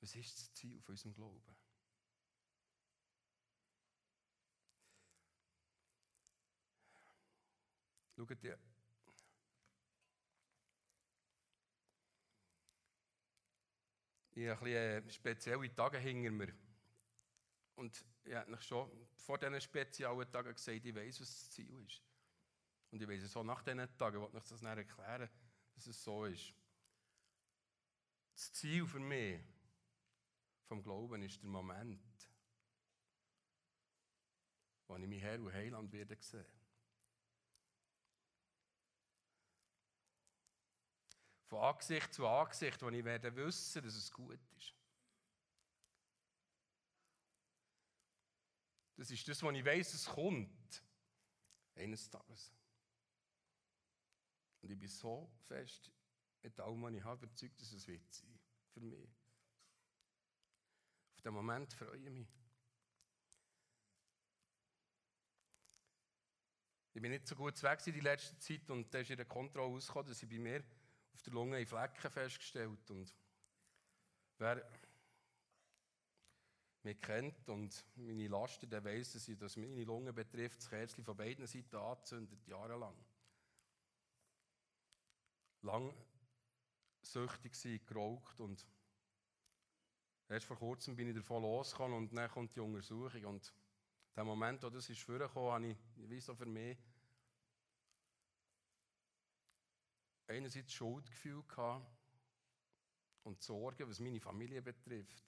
Was 0.00 0.14
ist 0.16 0.38
das 0.38 0.52
Ziel 0.52 0.80
von 0.82 0.94
unserem 0.94 1.14
Glauben? 1.14 1.56
Schaut 8.16 8.28
Ich 14.34 14.48
habe 14.48 14.64
ein 14.64 15.02
bisschen 15.04 15.10
spezielle 15.10 15.74
Tage 15.74 15.98
hinter 15.98 16.30
mir. 16.30 16.54
Und 17.74 18.04
ich 18.24 18.34
habe 18.34 18.60
schon 18.62 18.90
vor 19.14 19.38
diesen 19.38 19.60
speziellen 19.60 20.30
Tagen 20.30 20.54
gesagt, 20.54 20.84
ich 20.84 20.94
weiß, 20.94 21.20
was 21.20 21.28
das 21.28 21.50
Ziel 21.50 21.84
ist. 21.86 22.02
Und 22.90 23.02
ich 23.02 23.08
weiß 23.08 23.22
es 23.22 23.36
auch 23.36 23.44
nach 23.44 23.62
diesen 23.62 23.96
Tagen, 23.98 24.16
ich 24.16 24.22
wollte 24.22 24.36
euch 24.36 24.44
das 24.44 24.62
nicht 24.62 24.76
erklären, 24.76 25.28
dass 25.74 25.86
es 25.86 26.02
so 26.02 26.24
ist. 26.24 26.54
Das 28.34 28.52
Ziel 28.52 28.86
für 28.86 29.00
mich 29.00 29.40
vom 30.64 30.82
Glauben 30.82 31.22
ist 31.22 31.42
der 31.42 31.50
Moment, 31.50 32.00
wo 34.86 34.96
ich 34.96 35.06
mein 35.06 35.18
Herr 35.18 35.40
und 35.40 35.52
Heiland 35.52 35.92
werde 35.92 36.16
sehen. 36.20 36.61
Von 41.52 41.60
Angesicht 41.60 42.14
zu 42.14 42.26
Angesicht, 42.26 42.80
wo 42.80 42.88
ich 42.88 43.04
werde 43.04 43.36
wissen, 43.36 43.82
dass 43.82 43.94
es 43.94 44.10
gut 44.10 44.40
ist. 44.56 44.74
Das 48.96 49.10
ist 49.10 49.28
das, 49.28 49.42
was 49.42 49.54
ich 49.54 49.62
weiß, 49.62 49.92
es 49.92 50.06
kommt. 50.06 50.82
Eines 51.74 52.08
Tages. 52.08 52.54
Und 54.62 54.70
ich 54.70 54.78
bin 54.78 54.88
so 54.88 55.30
fest 55.42 55.92
mit 56.42 56.58
allem, 56.58 56.82
was 56.84 56.94
ich 56.94 57.04
habe, 57.04 57.26
überzeugt, 57.26 57.60
dass 57.60 57.72
es 57.72 57.86
wird 57.86 58.10
sein. 58.10 58.40
Für 58.72 58.80
mich. 58.80 59.10
Auf 61.16 61.20
den 61.20 61.34
Moment 61.34 61.74
freue 61.74 61.98
ich 61.98 62.10
mich. 62.10 62.28
Ich 66.94 67.02
bin 67.02 67.10
nicht 67.10 67.26
so 67.26 67.36
gut 67.36 67.62
weg 67.62 67.86
in 67.86 67.92
die 67.92 68.00
letzte 68.00 68.38
Zeit 68.38 68.70
und 68.70 68.94
da 68.94 69.00
ist 69.00 69.10
in 69.10 69.18
der 69.18 69.26
Kontrolle 69.26 69.68
rausgekommen, 69.68 70.08
dass 70.08 70.22
ich 70.22 70.28
bei 70.30 70.38
mir 70.38 70.64
auf 71.12 71.22
der 71.22 71.32
Lunge 71.32 71.66
Flecken 71.66 72.10
festgestellt 72.10 72.90
und 72.90 73.14
wer 74.38 74.66
mich 76.82 77.00
kennt 77.00 77.48
und 77.48 77.84
meine 77.94 78.26
Lasten, 78.26 78.68
der 78.68 78.84
weiss, 78.84 79.12
dass, 79.12 79.28
ich, 79.28 79.38
dass 79.38 79.56
meine 79.56 79.84
Lunge 79.84 80.12
betrifft, 80.12 80.58
das 80.58 80.68
Kerzchen 80.68 81.04
von 81.04 81.16
beiden 81.16 81.46
Seiten 81.46 81.76
anzündet, 81.76 82.46
jahrelang. 82.46 82.96
Lang 85.62 85.94
süchtig 87.02 87.52
gewesen, 87.52 87.86
geraucht 87.86 88.40
und 88.40 88.66
erst 90.28 90.46
vor 90.46 90.58
kurzem 90.58 90.96
bin 90.96 91.08
ich 91.08 91.14
davon 91.14 91.42
losgekommen 91.42 91.98
und 91.98 92.16
dann 92.16 92.30
kommt 92.30 92.56
die 92.56 92.60
Untersuchung 92.60 93.24
und 93.26 93.54
der 94.16 94.24
Moment, 94.24 94.62
wo 94.62 94.70
das 94.70 94.90
ist 94.90 95.08
habe 95.08 95.66
ich, 95.68 95.76
wie 95.96 96.20
so 96.20 96.34
für 96.34 96.46
mich, 96.46 96.76
einerseits 100.32 100.72
Schuldgefühl 100.72 101.42
gehabt 101.44 101.86
und 103.24 103.42
Sorgen, 103.42 103.88
was 103.88 104.00
meine 104.00 104.20
Familie 104.20 104.62
betrifft. 104.62 105.24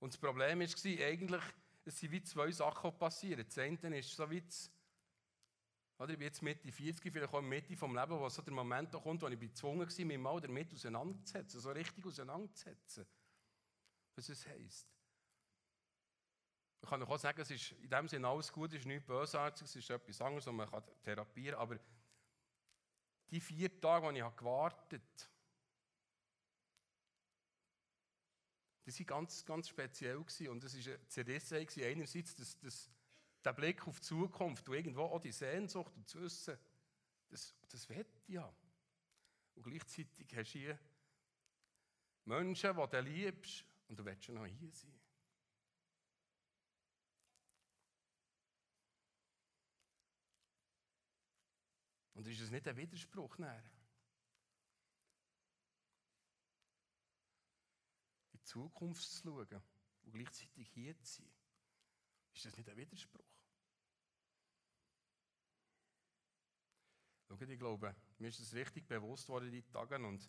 Und 0.00 0.12
das 0.12 0.18
Problem 0.18 0.58
war 0.58 1.06
eigentlich, 1.06 1.42
es 1.84 1.98
sind 1.98 2.12
wie 2.12 2.22
zwei 2.22 2.50
Sachen 2.50 2.96
passiert. 2.98 3.46
Das 3.46 3.58
eine 3.58 3.98
ist 3.98 4.14
so 4.14 4.28
wie 4.30 4.40
das, 4.40 4.70
ich 6.00 6.18
bin 6.18 6.22
jetzt 6.22 6.42
Mitte 6.42 6.72
40, 6.72 7.12
vielleicht 7.12 7.32
auch 7.32 7.40
Mitte 7.40 7.76
vom 7.76 7.94
Leben, 7.94 8.18
wo 8.18 8.28
so 8.28 8.42
der 8.42 8.52
Moment 8.52 8.90
kommt, 8.90 9.22
wo 9.22 9.28
ich 9.28 9.38
gezwungen 9.38 9.88
war, 9.88 10.04
mich 10.04 10.18
mal 10.18 10.40
damit 10.40 10.72
auseinanderzusetzen, 10.74 11.60
so 11.60 11.70
richtig 11.70 12.04
auseinanderzusetzen, 12.04 13.06
was 14.16 14.28
es 14.28 14.44
heisst. 14.46 14.88
Ich 16.82 16.88
kann 16.88 17.00
auch 17.04 17.18
sagen, 17.18 17.40
es 17.40 17.52
ist 17.52 17.70
in 17.72 17.88
dem 17.88 18.08
Sinne 18.08 18.26
alles 18.26 18.52
gut, 18.52 18.72
es 18.72 18.80
ist 18.80 18.86
nichts 18.86 19.06
Bösartiges, 19.06 19.70
es 19.70 19.76
ist 19.76 19.90
etwas 19.90 20.20
anderes, 20.20 20.48
und 20.48 20.56
man 20.56 20.68
kann 20.68 20.82
therapieren, 21.04 21.60
aber 21.60 21.78
die 23.32 23.40
vier 23.40 23.80
Tage, 23.80 24.12
die 24.12 24.20
ich 24.20 24.36
gewartet 24.36 25.02
habe, 25.02 25.32
Das 28.84 28.98
war 28.98 29.06
ganz, 29.06 29.44
ganz 29.44 29.68
speziell. 29.68 30.16
Und 30.16 30.64
das 30.64 30.74
war 30.74 31.08
CDC. 31.08 31.84
Einerseits 31.84 32.34
das, 32.34 32.58
das, 32.58 32.90
der 33.44 33.52
Blick 33.52 33.86
auf 33.86 34.00
die 34.00 34.06
Zukunft 34.06 34.68
und 34.68 34.74
irgendwo 34.74 35.02
auch 35.02 35.20
die 35.20 35.32
Sehnsucht 35.32 35.96
und 35.96 36.08
zu 36.08 36.20
wissen, 36.20 36.58
das, 37.28 37.54
das 37.70 37.88
will 37.88 38.04
ja. 38.26 38.52
Und 39.54 39.62
gleichzeitig 39.62 40.26
hast 40.36 40.54
du 40.54 40.58
hier 40.58 40.78
Menschen, 42.24 42.76
die 42.76 42.90
du 42.90 43.00
liebst 43.00 43.64
und 43.88 43.98
du 43.98 44.04
willst 44.04 44.24
schon 44.24 44.34
noch 44.34 44.46
hier 44.46 44.72
sein. 44.72 45.00
Und 52.14 52.26
ist 52.26 52.34
es 52.34 52.40
nicht 52.52 52.68
ein 52.68 52.76
Widerspruch? 52.76 53.38
Näher? 53.38 53.62
die 58.32 58.42
Zukunft 58.42 59.02
zu 59.02 59.22
schauen 59.22 59.62
und 60.04 60.12
gleichzeitig 60.12 60.68
hier 60.72 60.98
zu 61.02 61.22
sein. 61.22 61.32
Ist 62.34 62.44
das 62.46 62.56
nicht 62.56 62.68
ein 62.68 62.76
Widerspruch? 62.76 63.24
Schaut, 67.28 67.42
ich 67.42 67.58
glaube, 67.58 67.94
mir 68.18 68.28
ist 68.28 68.40
das 68.40 68.54
richtig 68.54 68.86
bewusst 68.86 69.28
worden 69.28 69.46
in 69.46 69.52
diesen 69.52 69.70
Tagen 69.72 70.04
und 70.04 70.28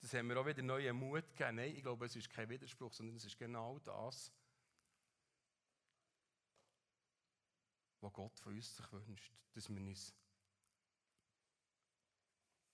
das 0.00 0.12
haben 0.14 0.28
wir 0.28 0.38
auch 0.38 0.46
wieder 0.46 0.62
neuen 0.62 0.96
Mut 0.96 1.24
gegeben. 1.32 1.56
Nein, 1.56 1.74
ich 1.74 1.82
glaube, 1.82 2.06
es 2.06 2.16
ist 2.16 2.28
kein 2.28 2.48
Widerspruch, 2.48 2.92
sondern 2.92 3.16
es 3.16 3.24
ist 3.24 3.38
genau 3.38 3.78
das, 3.78 4.32
was 8.00 8.12
Gott 8.12 8.38
von 8.38 8.54
uns 8.54 8.76
sich 8.76 8.92
wünscht, 8.92 9.32
dass 9.52 9.68
wir 9.68 9.80
uns 9.80 10.14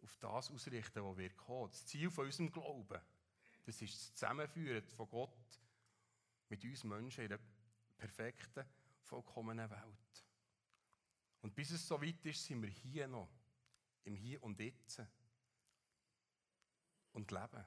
auf 0.03 0.17
das 0.19 0.51
ausrichten, 0.51 1.05
was 1.05 1.17
wir 1.17 1.31
kommen. 1.35 1.71
Das 1.71 1.87
Ziel 1.87 2.11
von 2.11 2.27
unserem 2.27 2.51
Glauben 2.51 3.01
das 3.65 3.81
ist 3.81 3.95
das 3.95 4.15
Zusammenführen 4.15 4.83
von 4.89 5.09
Gott 5.09 5.61
mit 6.49 6.65
uns 6.65 6.85
Menschen 6.85 7.25
in 7.25 7.31
der 7.31 7.41
perfekten, 7.97 8.65
vollkommenen 9.05 9.71
Welt. 9.71 10.25
Und 11.41 11.55
bis 11.55 11.71
es 11.71 11.87
so 11.87 12.01
weit 12.01 12.25
ist, 12.27 12.45
sind 12.45 12.63
wir 12.63 12.69
hier 12.69 13.07
noch, 13.07 13.31
im 14.05 14.17
Hier 14.17 14.43
und 14.43 14.59
Jetzt. 14.59 15.03
Und 17.13 17.31
leben. 17.31 17.65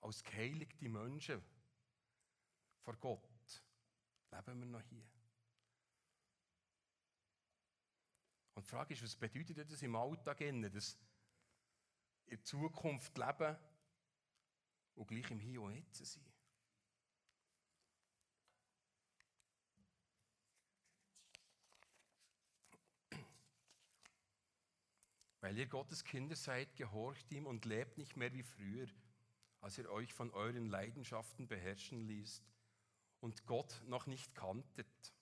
Als 0.00 0.22
geheiligte 0.22 0.88
Menschen 0.88 1.42
vor 2.82 2.96
Gott 2.96 3.64
leben 4.30 4.60
wir 4.60 4.66
noch 4.66 4.82
hier. 4.82 5.15
Die 8.66 8.70
Frage 8.70 8.94
ist, 8.94 9.02
was 9.04 9.14
bedeutet 9.14 9.70
das 9.70 9.82
im 9.82 9.94
Alltag? 9.94 10.38
Das 10.72 10.98
in 12.26 12.42
Zukunft 12.42 13.16
leben 13.16 13.56
und 14.96 15.06
gleich 15.06 15.30
im 15.30 15.38
Hier 15.38 15.62
und 15.62 15.74
Jetzt 15.74 16.04
sein. 16.04 16.24
Weil 25.40 25.56
ihr 25.58 25.66
Gottes 25.66 26.02
Kinder 26.02 26.34
seid, 26.34 26.74
gehorcht 26.74 27.30
ihm 27.30 27.46
und 27.46 27.66
lebt 27.66 27.98
nicht 27.98 28.16
mehr 28.16 28.32
wie 28.32 28.42
früher, 28.42 28.88
als 29.60 29.78
ihr 29.78 29.88
euch 29.88 30.12
von 30.12 30.32
euren 30.32 30.66
Leidenschaften 30.66 31.46
beherrschen 31.46 32.08
ließt 32.08 32.42
und 33.20 33.46
Gott 33.46 33.80
noch 33.86 34.06
nicht 34.06 34.34
kanntet. 34.34 35.15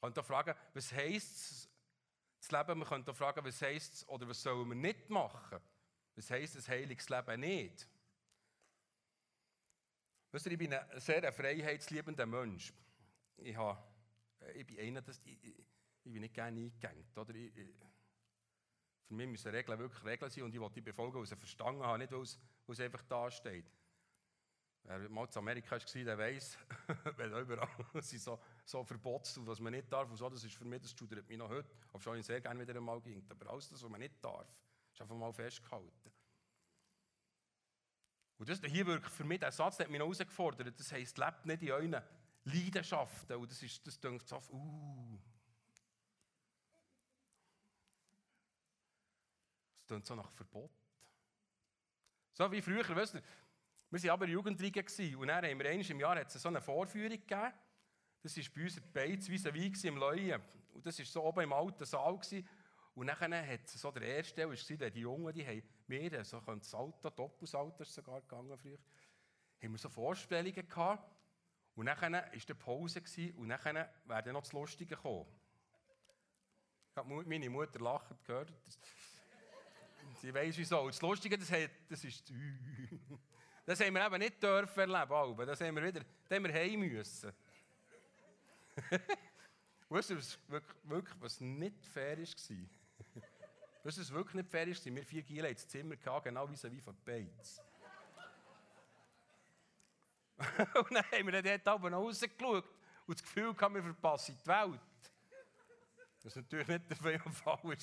Und 0.00 0.16
da 0.16 0.22
fragen, 0.22 0.54
was 0.74 0.92
heißt 0.92 1.40
es, 1.40 1.68
das 2.38 2.50
Leben. 2.50 2.78
Man 2.78 2.88
könnte 2.88 3.14
fragen, 3.14 3.44
was 3.44 3.60
heisst 3.62 3.94
es 3.94 4.08
oder 4.08 4.28
was 4.28 4.42
sollen 4.42 4.68
wir 4.68 4.74
nicht 4.74 5.10
machen? 5.10 5.58
Was 6.14 6.30
heisst 6.30 6.56
ein 6.56 6.66
heiliges 6.66 7.08
Leben 7.08 7.40
nicht? 7.40 7.88
Weißt 10.30 10.46
du, 10.46 10.50
ich 10.50 10.58
bin 10.58 10.72
ein 10.72 11.00
sehr 11.00 11.32
freiheitsliebender 11.32 12.26
Mensch. 12.26 12.72
Ich, 13.38 13.56
habe, 13.56 13.82
ich 14.54 14.66
bin 14.66 14.78
einer, 14.78 15.02
das, 15.02 15.20
ich, 15.24 15.42
ich, 15.42 15.58
ich 16.04 16.12
bin 16.12 16.20
nicht 16.20 16.34
gerne 16.34 16.60
eingegangen. 16.60 17.04
Oder? 17.16 17.34
Ich, 17.34 17.56
ich, 17.56 17.68
für 19.06 19.14
mich 19.14 19.26
müssen 19.26 19.50
Regeln 19.50 19.78
wirklich 19.78 20.04
Regeln 20.04 20.30
sein 20.30 20.44
und 20.44 20.54
ich 20.54 20.60
will 20.60 20.70
die 20.70 20.82
befolgen, 20.82 21.14
weil 21.16 21.22
ich 21.22 21.30
sie 21.30 21.36
verstanden 21.36 21.82
habe, 21.82 21.98
nicht 21.98 22.12
weil 22.12 22.20
es, 22.20 22.38
weil 22.66 22.74
es 22.74 22.80
einfach 22.80 23.02
da 23.04 23.30
steht. 23.30 23.64
Wer 24.88 25.10
mal 25.10 25.26
in 25.26 25.36
Amerika 25.36 25.72
war, 25.72 26.04
der 26.04 26.16
weiß, 26.16 26.58
weil 27.18 27.40
überall 27.42 27.68
sind 28.02 28.22
so, 28.22 28.40
so 28.64 28.82
Verbote, 28.82 29.46
was 29.46 29.60
man 29.60 29.74
nicht 29.74 29.92
darf. 29.92 30.08
Und 30.08 30.16
so, 30.16 30.30
das 30.30 30.42
ist 30.42 30.54
für 30.54 30.64
mich, 30.64 30.80
das 30.80 30.92
studiert 30.92 31.28
mich 31.28 31.36
noch 31.36 31.50
heute. 31.50 31.68
Obwohl 31.92 32.16
ich 32.16 32.24
sehr 32.24 32.40
gerne 32.40 32.58
wieder 32.66 32.74
einmal 32.74 32.98
ging. 33.02 33.22
Aber 33.28 33.50
alles 33.50 33.68
das, 33.68 33.82
was 33.82 33.90
man 33.90 34.00
nicht 34.00 34.14
darf, 34.24 34.46
ist 34.90 35.02
einfach 35.02 35.14
mal 35.14 35.30
festgehalten. 35.30 36.10
Und 38.38 38.48
das 38.48 38.60
hier 38.60 38.86
wirklich 38.86 39.12
für 39.12 39.24
mich, 39.24 39.40
der 39.40 39.52
Satz 39.52 39.76
der 39.76 39.84
hat 39.84 39.90
mich 39.90 39.98
noch 39.98 40.06
herausgefordert. 40.06 40.80
Das 40.80 40.90
heisst, 40.90 41.18
lebt 41.18 41.44
nicht 41.44 41.62
in 41.62 41.72
euren 41.72 42.02
Leidenschaften. 42.44 43.36
Und 43.36 43.50
das, 43.50 43.62
ist, 43.62 43.86
das 43.86 44.00
denkt 44.00 44.26
so, 44.26 44.36
uh. 44.36 45.18
Das 49.80 49.86
klingt 49.86 50.06
so 50.06 50.14
nach 50.14 50.30
Verbot. 50.30 50.70
So 52.32 52.50
wie 52.50 52.62
früher, 52.62 52.88
weißt 52.88 53.14
du, 53.14 53.22
wir 53.90 54.02
waren 54.02 54.10
aber 54.10 54.26
Jugendliche 54.26 55.16
und 55.16 55.28
dann 55.28 55.44
haben 55.44 55.58
wir 55.58 55.70
einmal 55.70 55.90
im 55.90 56.00
Jahr 56.00 56.28
so 56.28 56.48
eine 56.48 56.60
Vorführung 56.60 57.10
gegeben. 57.10 57.52
Das 58.22 58.36
war 58.36 58.44
bei 58.54 58.64
uns 58.64 58.76
in 58.76 58.92
Beiz 58.92 59.28
vis 59.28 59.46
à 59.46 59.86
im 59.86 59.96
Leuen. 59.96 60.42
Und 60.74 60.84
das 60.84 60.98
war 60.98 61.06
so 61.06 61.24
oben 61.24 61.44
im 61.44 61.52
alten 61.52 61.84
Saal. 61.84 62.20
Und 62.94 63.06
dann 63.06 63.48
hat 63.48 63.68
so 63.68 63.90
der 63.92 64.02
erste, 64.02 64.48
war 64.48 64.90
die 64.90 65.00
Jungen, 65.00 65.32
die 65.32 65.46
haben 65.46 65.62
mehr, 65.86 66.24
so 66.24 66.42
ein 66.44 66.60
Salto, 66.60 67.10
Doppelsalto 67.10 67.82
ist 67.82 67.94
sogar 67.94 68.20
gegangen 68.20 68.58
früher, 68.58 68.78
haben 69.62 69.72
wir 69.72 69.78
so 69.78 69.88
Vorstellungen 69.88 70.68
gehabt. 70.68 71.16
Und 71.76 71.86
dann 71.86 72.00
war 72.12 72.22
die 72.30 72.54
Pause 72.54 73.00
und 73.36 73.48
dann 73.48 73.64
wäre 74.04 74.22
dann 74.22 74.32
noch 74.32 74.42
das 74.42 74.52
Lustige 74.52 74.96
gekommen. 74.96 75.26
Meine 77.04 77.48
Mutter 77.48 77.78
lacht, 77.78 78.08
gehört. 78.24 78.52
Sie 80.20 80.34
weiss 80.34 80.58
wieso. 80.58 80.80
Und 80.80 80.88
das 80.88 81.00
Lustige, 81.00 81.38
das, 81.38 81.52
hat, 81.52 81.70
das 81.88 82.02
ist 82.02 82.32
Das 83.68 83.78
haben 83.80 83.92
wir 83.92 84.06
eben 84.06 84.18
nicht 84.18 84.42
dürfen 84.42 84.90
erleben. 84.90 85.46
Das 85.46 85.60
haben 85.60 85.76
wir 85.76 85.84
wieder, 85.84 86.00
haben 86.30 86.44
wir 86.44 86.54
heim 86.54 86.80
müssen. 86.80 87.30
weißt 89.90 90.08
du, 90.08 90.16
was 90.16 90.38
wirklich, 90.84 91.20
was 91.20 91.38
nicht 91.38 91.84
fair 91.84 92.16
war? 92.16 92.24
weißt 93.84 93.96
du, 93.98 94.00
was 94.00 94.10
wirklich 94.10 94.34
nicht 94.36 94.48
fair 94.48 94.66
war? 94.66 94.94
Wir 94.94 95.04
vier 95.04 95.22
Giele 95.22 95.50
ins 95.50 95.68
Zimmer 95.68 95.96
gehabt, 95.96 96.24
genau 96.24 96.48
wie 96.48 96.72
wie 96.72 96.80
von 96.80 96.96
Beiz. 97.04 97.60
und 100.74 100.94
dann 100.94 101.04
haben 101.04 101.26
wir 101.30 101.42
dort 101.42 101.68
oben 101.68 101.92
rausgeschaut 101.92 102.64
und 103.06 103.20
das 103.20 103.22
Gefühl 103.22 103.54
wir 103.74 103.82
verpassen 103.82 104.38
die 104.42 104.46
Welt. 104.46 104.80
Das 106.22 106.34
war 106.34 106.42
natürlich 106.42 106.68
nicht 106.68 106.88
der 106.88 106.96
Fall. 106.96 107.78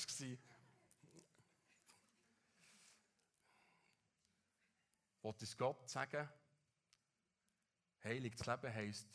Wollte 5.25 5.41
uns 5.41 5.57
Gott 5.57 5.89
sagen, 5.89 6.29
heiliges 8.03 8.45
Leben 8.45 8.71
heisst, 8.71 9.09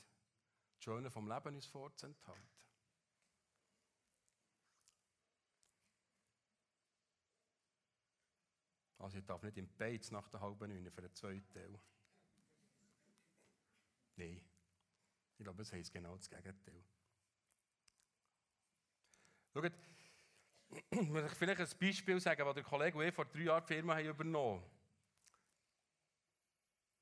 das 0.74 0.82
Schöne 0.82 1.08
vom 1.08 1.28
Leben 1.28 1.54
uns 1.54 1.66
vorzuenthalten. 1.66 2.50
Also 8.98 9.18
ich 9.18 9.24
darf 9.24 9.40
nicht 9.44 9.56
im 9.56 9.68
Beiz 9.76 10.10
nach 10.10 10.28
der 10.30 10.40
halben 10.40 10.68
Neun 10.68 10.90
für 10.90 11.00
den 11.00 11.14
zweiten 11.14 11.48
Teil. 11.48 11.78
Nein. 14.16 14.44
Ich 15.38 15.44
glaube, 15.44 15.62
es 15.62 15.72
heisst 15.72 15.92
genau 15.92 16.16
das 16.16 16.28
Gegenteil. 16.28 16.84
Schaut, 19.52 19.72
ich 20.90 21.12
will 21.12 21.28
vielleicht 21.28 21.60
ein 21.60 21.78
Beispiel 21.78 22.20
sagen, 22.20 22.44
das 22.44 22.54
der 22.54 22.64
Kollege 22.64 22.98
und 22.98 23.04
ich 23.04 23.14
vor 23.14 23.26
drei 23.26 23.42
Jahren 23.42 23.64
die 23.64 23.74
Firma 23.74 24.00
übernommen 24.00 24.60
haben. 24.60 24.79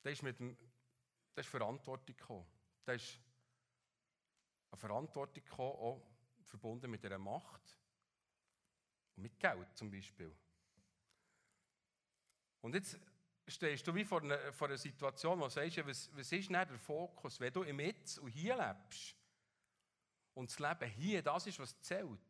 Da 0.03 0.11
ist, 0.11 0.23
mit 0.23 0.39
dem, 0.39 0.57
da 1.35 1.41
ist 1.41 1.49
Verantwortung 1.49 2.17
gekommen. 2.17 2.47
Da 2.85 2.93
ist 2.93 3.21
eine 4.71 4.79
Verantwortung 4.79 5.43
gekommen, 5.43 5.73
auch 5.73 6.03
verbunden 6.43 6.91
mit 6.91 7.05
einer 7.05 7.19
Macht 7.19 7.77
und 9.17 9.23
mit 9.23 9.39
Geld 9.39 9.77
zum 9.77 9.91
Beispiel. 9.91 10.35
Und 12.61 12.75
jetzt 12.75 12.99
stehst 13.47 13.87
du 13.87 13.95
wie 13.95 14.05
vor 14.05 14.23
einer, 14.23 14.53
vor 14.53 14.69
einer 14.69 14.79
Situation, 14.79 15.39
wo 15.39 15.45
du 15.45 15.51
sagst, 15.51 15.79
was, 15.87 16.11
was 16.17 16.33
ist 16.33 16.49
denn 16.49 16.55
der 16.55 16.79
Fokus? 16.79 17.41
Wenn 17.41 17.53
du 17.53 17.63
im 17.63 17.81
Jetzt 17.81 18.19
und 18.19 18.31
hier 18.31 18.57
lebst 18.57 19.17
und 20.35 20.51
das 20.51 20.59
Leben 20.59 20.91
hier, 20.93 21.23
das 21.23 21.47
ist, 21.47 21.59
was 21.59 21.81
zählt, 21.81 22.21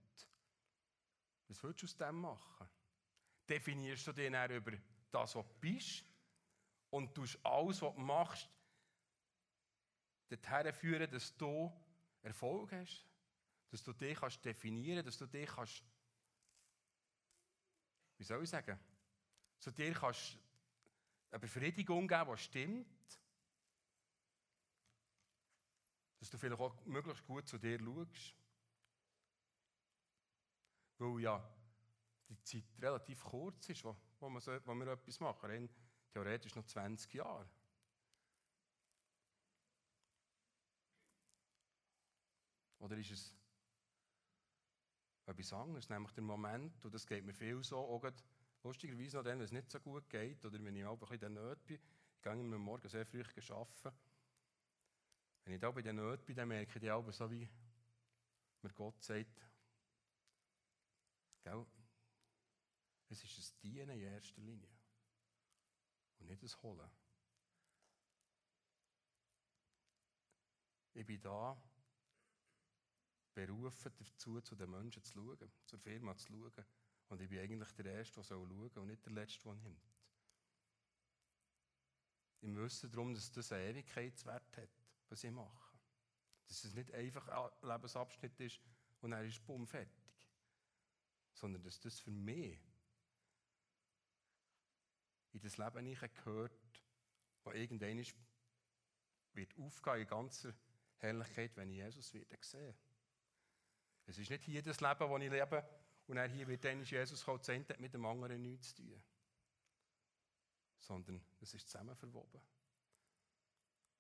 was 1.48 1.62
willst 1.62 1.82
du 1.82 1.87
aus 1.87 1.96
dem 1.96 2.20
machen? 2.20 2.68
Definierst 3.48 4.06
du 4.06 4.12
dich 4.12 4.30
dann 4.30 4.50
über 4.50 4.72
das, 5.10 5.34
was 5.34 5.46
du 5.46 5.54
bist? 5.60 6.04
Und 6.90 7.16
du 7.16 7.25
alles, 7.42 7.83
was 7.83 7.95
du 7.95 8.00
machst, 8.00 8.49
dorthin 10.28 10.73
führen, 10.73 11.11
dass 11.11 11.37
du 11.37 11.73
Erfolg 12.23 12.73
hast, 12.73 13.07
dass 13.71 13.83
du 13.83 13.92
dich 13.92 14.18
kannst 14.18 14.45
definieren 14.45 15.04
dass 15.04 15.18
du 15.18 15.26
dich 15.26 15.49
kannst, 15.49 15.83
wie 18.16 18.25
soll 18.25 18.42
ich 18.42 18.50
sagen, 18.50 18.78
zu 19.59 19.70
dir 19.70 19.92
kannst 19.92 20.38
eine 21.31 21.40
Befriedigung 21.40 22.09
geben, 22.09 22.31
die 22.31 22.38
stimmt, 22.38 23.20
dass 26.18 26.31
du 26.31 26.38
vielleicht 26.38 26.61
auch 26.61 26.85
möglichst 26.87 27.24
gut 27.24 27.46
zu 27.46 27.59
dir 27.59 27.79
schaust. 27.79 28.35
Weil 30.98 31.20
ja 31.20 31.55
die 32.29 32.42
Zeit 32.42 32.64
relativ 32.81 33.22
kurz 33.22 33.68
ist, 33.68 33.85
wo, 33.85 33.96
wo, 34.18 34.29
man 34.29 34.42
so, 34.42 34.53
wo 34.66 34.74
wir 34.74 34.88
etwas 34.88 35.20
machen 35.20 35.51
theoretisch 36.18 36.54
noch 36.57 36.64
20 36.64 37.14
Jahre. 37.14 37.48
Oder 42.81 42.96
ist 42.96 43.11
es 43.11 43.35
etwas 45.26 45.52
anderes, 45.52 45.88
nämlich 45.88 46.12
der 46.12 46.24
Moment, 46.24 46.85
und 46.85 46.94
das 46.94 47.07
geht 47.07 47.24
mir 47.24 47.35
viel 47.35 47.62
so, 47.62 47.78
auch 47.78 48.04
lustigerweise 48.62 49.16
noch 49.16 49.24
dann, 49.24 49.38
wenn 49.38 49.44
es 49.44 49.52
nicht 49.52 49.70
so 49.70 49.78
gut 49.78 50.09
geht, 50.09 50.44
oder 50.44 50.62
wenn 50.62 50.74
ich 50.74 50.85
auch 50.85 51.00
ein 51.00 51.09
bisschen 51.09 51.35
Not 51.35 51.64
bin, 51.66 51.76
ich 51.76 52.22
gehe 52.22 52.33
immer 52.33 52.59
morgen 52.59 52.88
sehr 52.88 53.07
früh 53.07 53.22
arbeiten. 53.22 53.96
Wenn 55.44 55.54
ich 55.54 55.61
da 55.61 55.70
bei 55.70 55.83
der 55.83 55.92
Not 55.92 56.24
bin, 56.24 56.35
dann 56.35 56.48
merke 56.48 56.78
ich 56.78 56.90
auch 56.90 57.12
so, 57.12 57.31
wie 57.31 57.48
mir 58.62 58.72
Gott 58.72 59.02
sagt, 59.02 59.40
gell, 61.42 61.66
es 63.11 63.22
ist 63.22 63.38
ein 63.38 63.61
Dienen 63.62 64.00
in 64.00 64.12
erster 64.12 64.40
Linie 64.40 64.77
und 66.18 66.26
nicht 66.26 66.42
das 66.42 66.61
Holen. 66.62 66.90
Ich 70.94 71.07
bin 71.07 71.20
da 71.20 71.57
berufen 73.33 73.92
dazu, 73.96 74.40
zu 74.40 74.57
den 74.57 74.70
Menschen 74.70 75.04
zu 75.04 75.12
schauen, 75.12 75.52
zur 75.64 75.78
Firma 75.78 76.16
zu 76.16 76.33
schauen. 76.33 76.64
Und 77.09 77.20
ich 77.20 77.28
bin 77.28 77.38
eigentlich 77.38 77.70
der 77.72 77.87
Erste, 77.87 78.16
der 78.16 78.24
schauen 78.24 78.48
soll 78.68 78.83
und 78.83 78.87
nicht 78.88 79.07
der 79.07 79.12
Letzte, 79.12 79.44
der 79.44 79.54
nimmt. 79.54 79.88
Im 82.40 82.57
Wissen 82.57 82.90
darum, 82.90 83.14
dass 83.14 83.31
das 83.31 83.52
einen 83.52 83.70
Ewigkeitswert 83.70 84.57
hat, 84.57 84.70
was 85.09 85.24
ich 85.24 85.31
mache. 85.31 85.78
Dass 86.46 86.64
es 86.64 86.74
nicht 86.74 86.92
einfach 86.92 87.28
ein 87.28 87.68
Lebensabschnitt 87.68 88.40
ist 88.40 88.61
und 89.00 89.12
er 89.12 89.24
ist 89.24 89.44
bumm 89.46 89.66
fertig. 89.66 90.04
Sondern 91.33 91.62
dass 91.62 91.78
das 91.81 92.00
für 92.00 92.11
mich 92.11 92.59
in 95.38 95.48
das 95.48 95.59
Leben 95.59 96.14
gehört, 96.14 96.53
das 97.44 97.55
irgendwann 97.55 98.05
wird 99.33 99.59
aufgehen 99.59 100.01
in 100.01 100.07
ganzer 100.07 100.55
Herrlichkeit, 100.96 101.57
wenn 101.57 101.70
ich 101.70 101.77
Jesus 101.77 102.12
wieder 102.12 102.27
sehe. 102.40 102.74
Es 104.07 104.18
ist 104.18 104.31
nicht 104.31 104.44
hier 104.44 104.62
das 104.62 104.81
Leben, 104.81 104.98
das 104.98 105.22
ich 105.22 105.31
lebe, 105.31 105.68
und 106.07 106.16
er 106.16 106.29
hier 106.29 106.48
wird 106.48 106.64
dann 106.64 106.83
Jesus 106.83 107.24
kommen, 107.24 107.40
das 107.42 107.79
mit 107.79 107.92
dem 107.92 108.07
anderen 108.07 108.40
nichts 108.40 108.74
zu 108.74 108.83
tun. 108.83 109.03
Sondern 110.81 111.22
es 111.40 111.55
ist 111.55 111.68
zusammen 111.68 111.94
verwoben. 111.94 112.40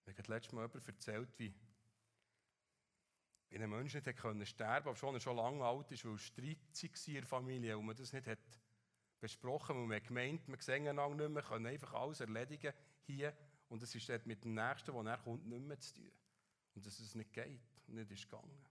Mir 0.06 0.16
hat 0.16 0.28
letztes 0.28 0.52
Mal 0.52 0.66
jemand 0.66 0.88
erzählt, 0.88 1.38
wie 1.38 1.54
ein 3.50 3.70
Mensch 3.70 3.94
nicht 3.94 4.48
sterben 4.48 4.84
konnte, 4.84 4.90
obwohl 4.90 5.14
er 5.14 5.20
schon 5.20 5.36
lange 5.36 5.64
alt 5.64 5.90
ist, 5.90 6.04
weil 6.04 6.14
es 6.14 6.22
Streit 6.22 6.58
war 6.58 7.08
in 7.08 7.14
der 7.14 7.26
Familie 7.26 7.78
und 7.78 7.86
man 7.86 7.96
das 7.96 8.12
nicht 8.12 8.26
hat 8.26 8.38
besprochen 9.20 9.76
und 9.76 9.90
wir 9.90 10.00
gemeint, 10.00 10.46
wir 10.46 10.60
sehen 10.60 10.86
einander 10.86 11.28
nicht 11.28 11.34
mehr, 11.34 11.42
können 11.42 11.66
einfach 11.66 11.94
alles 11.94 12.20
erledigen 12.20 12.72
hier 13.04 13.36
und 13.68 13.82
es 13.82 13.94
ist 13.94 14.26
mit 14.26 14.44
dem 14.44 14.54
Nächsten, 14.54 14.92
der 14.92 15.02
nachher 15.02 15.24
kommt, 15.24 15.46
nicht 15.46 15.64
mehr 15.64 15.78
zu 15.78 15.94
tun. 15.94 16.12
Und 16.74 16.86
dass 16.86 16.98
es 17.00 17.14
nicht 17.14 17.32
geht 17.32 17.60
und 17.86 17.94
nicht 17.94 18.10
ist 18.10 18.28
gegangen. 18.28 18.64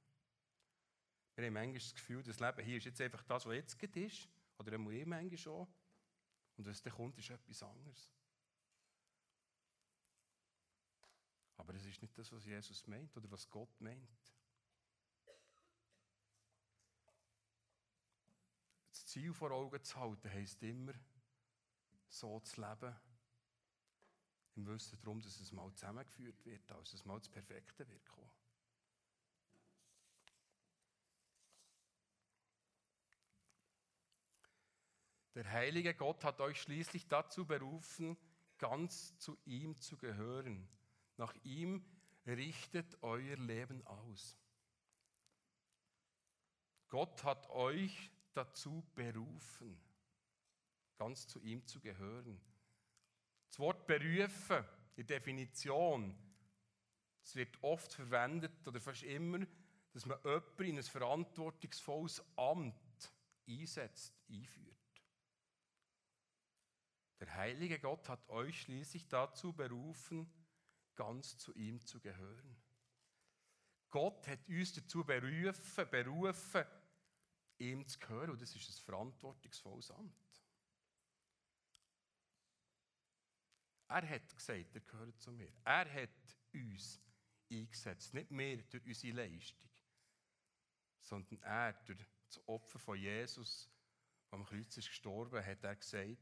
Wir 1.35 1.45
haben 1.45 1.53
manchmal 1.53 1.79
das 1.79 1.93
Gefühl, 1.93 2.23
das 2.23 2.39
Leben 2.39 2.63
hier 2.63 2.77
ist 2.77 2.85
jetzt 2.85 3.01
einfach 3.01 3.23
das, 3.23 3.45
was 3.45 3.53
jetzt 3.53 3.83
ist, 3.83 4.27
oder 4.57 4.73
einmal 4.73 4.93
eh 4.93 5.05
manchmal 5.05 5.37
schon. 5.37 5.67
Und 6.57 6.65
was 6.65 6.81
dann 6.81 6.93
kommt, 6.93 7.17
ist 7.19 7.29
etwas 7.29 7.61
anderes. 7.61 8.11
Aber 11.57 11.73
es 11.75 11.85
ist 11.85 12.01
nicht 12.01 12.17
das, 12.17 12.31
was 12.31 12.45
Jesus 12.45 12.87
meint 12.87 13.15
oder 13.15 13.29
was 13.29 13.47
Gott 13.49 13.79
meint. 13.81 14.09
Ziel 19.17 19.33
vor 19.33 19.49
Augen 19.49 19.83
zu 19.83 19.99
halten, 19.99 20.29
heisst 20.29 20.61
immer, 20.61 20.93
so 22.07 22.39
zu 22.41 22.61
leben, 22.61 22.95
im 24.55 24.67
Wissen 24.67 24.99
darum, 24.99 25.19
dass 25.21 25.39
es 25.39 25.51
mal 25.51 25.73
zusammengeführt 25.73 26.45
wird, 26.45 26.71
als 26.71 26.93
es 26.93 27.03
mal 27.03 27.17
das 27.17 27.27
Perfekte 27.27 27.89
wird 27.89 28.05
kommen. 28.05 28.29
Der 35.33 35.49
heilige 35.51 35.95
Gott 35.95 36.23
hat 36.23 36.39
euch 36.39 36.61
schließlich 36.61 37.07
dazu 37.07 37.43
berufen, 37.43 38.19
ganz 38.59 39.17
zu 39.17 39.35
ihm 39.45 39.75
zu 39.77 39.97
gehören. 39.97 40.69
Nach 41.17 41.33
ihm 41.43 41.83
richtet 42.27 43.01
euer 43.01 43.37
Leben 43.37 43.83
aus. 43.87 44.37
Gott 46.89 47.23
hat 47.23 47.49
euch 47.49 48.11
dazu 48.37 48.85
berufen, 48.93 49.79
ganz 50.97 51.27
zu 51.27 51.41
ihm 51.41 51.65
zu 51.65 51.79
gehören. 51.81 52.39
Das 53.47 53.59
Wort 53.59 53.87
berufen, 53.87 54.63
die 54.95 55.05
Definition, 55.05 56.15
es 57.23 57.35
wird 57.35 57.61
oft 57.63 57.93
verwendet 57.93 58.67
oder 58.67 58.79
fast 58.79 59.03
immer, 59.03 59.45
dass 59.91 60.05
man 60.05 60.19
jemanden 60.23 60.63
in 60.63 60.77
ein 60.77 60.83
verantwortungsvolles 60.83 62.23
Amt 62.35 63.11
einsetzt, 63.47 64.13
einführt. 64.29 64.77
Der 67.19 67.33
heilige 67.33 67.79
Gott 67.79 68.07
hat 68.09 68.29
euch 68.29 68.61
schließlich 68.61 69.07
dazu 69.07 69.53
berufen, 69.53 70.31
ganz 70.95 71.37
zu 71.37 71.53
ihm 71.55 71.83
zu 71.83 71.99
gehören. 71.99 72.55
Gott 73.89 74.27
hat 74.27 74.47
uns 74.47 74.73
dazu 74.73 75.03
berufen, 75.03 75.89
berufen 75.89 76.65
ihm 77.59 77.87
zu 77.87 77.99
gehören. 77.99 78.31
Und 78.31 78.41
das 78.41 78.55
ist 78.55 78.69
ein 78.69 78.85
verantwortungsvolles 78.85 79.91
Amt. 79.91 80.13
Er 83.89 84.09
hat 84.09 84.35
gesagt, 84.35 84.75
er 84.75 84.81
gehört 84.81 85.19
zu 85.21 85.31
mir. 85.31 85.51
Er 85.63 85.91
hat 85.91 86.09
uns 86.53 86.99
eingesetzt. 87.49 88.13
Nicht 88.13 88.31
mehr 88.31 88.57
durch 88.63 88.85
unsere 88.85 89.15
Leistung, 89.15 89.69
sondern 91.01 91.41
er 91.41 91.73
durch 91.85 91.99
das 92.27 92.47
Opfer 92.47 92.79
von 92.79 92.97
Jesus, 92.97 93.69
am 94.31 94.43
Kreuz 94.45 94.75
ist 94.75 94.89
gestorben, 94.89 95.45
hat 95.45 95.63
er 95.63 95.75
gesagt, 95.75 96.17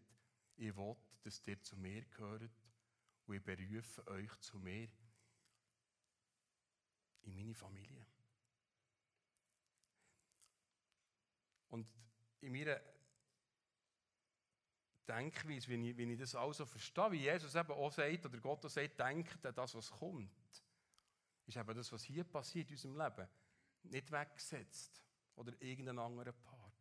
ich 0.57 0.75
will, 0.75 0.95
dass 1.23 1.45
ihr 1.47 1.61
zu 1.61 1.75
mir 1.77 2.05
gehört 2.05 2.51
und 3.25 3.35
ich 3.35 3.43
berufe 3.43 4.05
euch 4.07 4.35
zu 4.41 4.59
mir 4.59 4.87
in 7.23 7.35
meine 7.35 7.55
Familie. 7.55 8.05
Und 11.75 11.87
in 12.39 12.53
meiner 12.53 12.79
Denkweise, 15.05 15.67
wie 15.67 15.89
ich, 15.89 15.97
wie 15.97 16.13
ich 16.13 16.19
das 16.19 16.33
also 16.33 16.65
verstehe, 16.65 17.11
wie 17.11 17.17
Jesus 17.17 17.53
eben 17.53 17.71
auch 17.71 17.91
sagt, 17.91 18.25
oder 18.25 18.37
Gott 18.37 18.65
auch 18.65 18.69
sagt, 18.69 18.97
denkt 18.97 19.45
an 19.45 19.53
das, 19.53 19.75
was 19.75 19.91
kommt, 19.91 20.31
ist 21.45 21.57
eben 21.57 21.75
das, 21.75 21.91
was 21.91 22.03
hier 22.03 22.23
passiert 22.23 22.69
in 22.69 22.75
unserem 22.75 22.97
Leben, 22.97 23.29
nicht 23.83 24.09
weggesetzt 24.09 25.03
oder 25.35 25.51
irgendeinen 25.61 25.99
anderen 25.99 26.33
Part. 26.33 26.71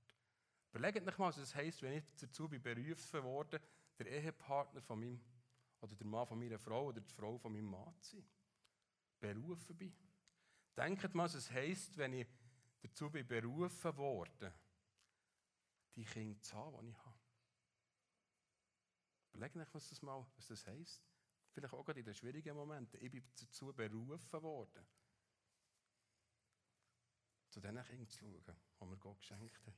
Überlegt 0.73 1.07
euch 1.07 1.19
mal, 1.19 1.29
was 1.29 1.37
das 1.37 1.55
heisst, 1.57 1.83
wenn 1.83 1.95
ich 1.95 2.05
dazu 2.21 2.49
bin 2.49 2.63
berufen 2.63 3.23
worden, 3.25 3.61
der 3.99 4.07
Ehepartner 4.07 4.81
von 4.81 5.01
meinem, 5.01 5.21
oder 5.81 5.95
der 5.97 6.07
Mann 6.07 6.27
von 6.27 6.39
meiner 6.39 6.59
Frau 6.59 6.87
oder 6.87 7.01
die 7.01 7.13
Frau 7.13 7.37
von 7.37 7.53
meinem 7.53 7.67
Mann 7.67 8.01
zu 8.01 8.17
sein. 8.17 8.29
Berufen 9.19 9.77
bin. 9.77 9.95
Denkt 10.77 11.15
mal, 11.15 11.25
was 11.25 11.35
es 11.35 11.51
heisst, 11.51 11.99
wenn 11.99 12.13
ich 12.13 12.27
dazu 12.81 13.11
bin 13.11 13.27
berufen 13.27 13.97
worden, 13.97 14.53
die 15.97 16.05
Kinder 16.05 16.41
zu 16.43 16.57
haben, 16.57 16.87
die 16.87 16.91
ich 16.91 16.99
habe. 17.05 17.19
Überlegt 19.33 19.57
euch, 19.57 19.75
was 19.75 19.89
das 19.89 20.03
mal, 20.03 20.27
was 20.37 20.47
das 20.47 20.67
heisst. 20.67 21.03
Vielleicht 21.51 21.75
auch 21.75 21.85
gerade 21.85 22.01
in 22.01 22.07
den 22.07 22.15
schwierigen 22.15 22.57
Momenten. 22.57 23.01
Ich 23.03 23.11
bin 23.11 23.25
dazu 23.37 23.73
berufen 23.73 24.43
worden, 24.43 24.87
zu 27.49 27.61
diesen 27.61 27.83
Kindern 27.85 28.09
zu 28.09 28.19
schauen, 28.19 28.57
die 28.81 28.85
mir 28.87 28.97
Gott 28.97 29.21
geschenkt 29.21 29.67
hat. 29.67 29.75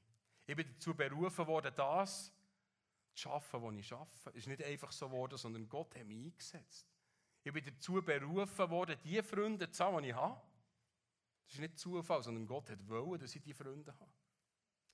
Ich 0.46 0.56
bin 0.56 0.66
dazu 0.66 0.94
berufen 0.94 1.46
worden, 1.46 1.72
das 1.74 2.32
zu 3.14 3.22
schaffen, 3.22 3.62
was 3.62 3.74
ich 3.74 3.86
schaffe. 3.86 4.30
Es 4.30 4.36
ist 4.36 4.46
nicht 4.46 4.62
einfach 4.62 4.92
so 4.92 5.08
geworden, 5.08 5.36
sondern 5.36 5.68
Gott 5.68 5.94
hat 5.94 6.06
mich 6.06 6.18
eingesetzt. 6.18 6.86
Ich 7.42 7.52
bin 7.52 7.64
dazu 7.64 8.02
berufen 8.02 8.70
worden, 8.70 8.98
die 9.04 9.22
Freunde 9.22 9.70
zu 9.70 9.84
haben, 9.84 10.02
die 10.02 10.10
ich 10.10 10.14
habe. 10.14 10.40
Das 11.46 11.54
ist 11.54 11.60
nicht 11.60 11.78
Zufall, 11.78 12.22
sondern 12.22 12.46
Gott 12.46 12.70
hat 12.70 12.88
wollen, 12.88 13.20
dass 13.20 13.34
ich 13.34 13.42
die 13.42 13.54
Freunde 13.54 13.92
habe. 13.98 14.12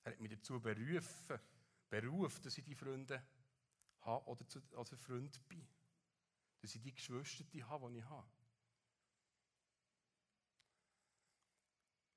Er 0.03 0.11
hat 0.11 0.19
mich 0.19 0.31
dazu 0.31 0.59
berufen, 0.59 1.39
berufen, 1.89 2.43
dass 2.43 2.57
ich 2.57 2.63
die 2.63 2.75
Freunde 2.75 3.25
habe 4.01 4.25
oder 4.27 4.45
als 4.75 4.91
ein 4.91 4.97
Freund 4.97 5.47
bin. 5.47 5.67
Dass 6.59 6.75
ich 6.75 6.81
die 6.81 6.93
Geschwister 6.93 7.43
die 7.45 7.63
habe, 7.63 7.89
die 7.91 7.99
ich 7.99 8.05
habe. 8.05 8.29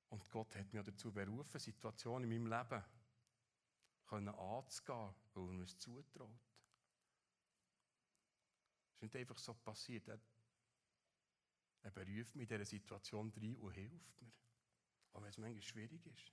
Und 0.09 0.29
Gott 0.31 0.55
hat 0.55 0.73
mich 0.73 0.83
dazu 0.83 1.11
berufen, 1.11 1.59
Situationen 1.59 2.31
in 2.31 2.43
meinem 2.43 2.59
Leben 2.59 2.83
können 4.07 4.29
anzugehen, 4.29 5.13
weil 5.33 5.47
er 5.47 5.53
mir 5.53 5.63
es 5.63 5.77
zutraut. 5.77 6.29
Es 8.89 8.95
ist 8.95 9.01
nicht 9.03 9.15
einfach 9.15 9.37
so 9.37 9.53
passiert. 9.53 10.07
Er, 10.07 10.19
er 11.83 11.91
beruft 11.91 12.35
mich 12.35 12.49
in 12.49 12.57
dieser 12.57 12.65
Situation 12.65 13.31
rein 13.35 13.57
und 13.57 13.71
hilft 13.71 14.21
mir. 14.21 14.31
Auch 15.13 15.21
wenn 15.21 15.29
es 15.29 15.37
manchmal 15.37 15.61
schwierig 15.61 16.05
ist. 16.07 16.31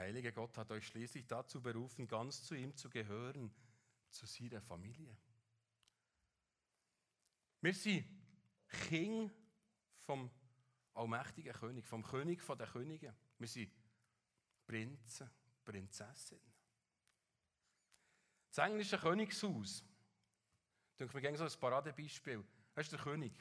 Heilige 0.00 0.32
Gott 0.32 0.56
hat 0.56 0.70
euch 0.70 0.86
schließlich 0.86 1.26
dazu 1.26 1.60
berufen, 1.60 2.06
ganz 2.06 2.44
zu 2.44 2.54
ihm 2.54 2.74
zu 2.76 2.90
gehören, 2.90 3.54
zu 4.10 4.26
seiner 4.26 4.60
Familie. 4.60 5.16
Wir 7.60 7.74
sind 7.74 8.06
King 8.88 9.30
vom 9.98 10.30
allmächtigen 10.94 11.52
König, 11.52 11.86
vom 11.86 12.02
König 12.02 12.42
der 12.44 12.66
Könige. 12.66 13.14
Wir 13.38 13.48
sind 13.48 13.70
Prinzen, 14.66 15.30
Prinzessinnen. 15.64 16.52
Das 18.48 18.66
englische 18.66 18.98
Königshaus, 18.98 19.84
denke 20.98 21.30
mir 21.30 21.36
so 21.36 21.44
ein 21.44 21.60
Paradebeispiel. 21.60 22.44
Das 22.74 22.86
ist 22.86 22.92
der 22.92 23.00
König 23.00 23.32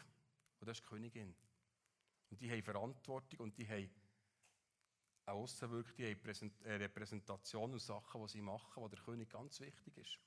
und 0.59 0.67
das 0.67 0.77
ist 0.77 0.85
die 0.85 0.89
Königin. 0.89 1.35
Und 2.29 2.41
die 2.41 2.51
haben 2.51 2.61
Verantwortung 2.61 3.39
und 3.39 3.57
die 3.57 3.67
haben 3.67 3.89
eine 5.29 5.37
Aussenwirkung, 5.37 5.95
die 5.97 6.07
haben 6.07 6.51
Repräsentation 6.65 7.71
und 7.71 7.79
Sachen, 7.79 8.21
die 8.21 8.27
sie 8.29 8.41
machen, 8.41 8.81
wo 8.81 8.87
der 8.87 8.99
König 8.99 9.29
ganz 9.29 9.59
wichtig 9.59 9.97
ist. 9.97 10.19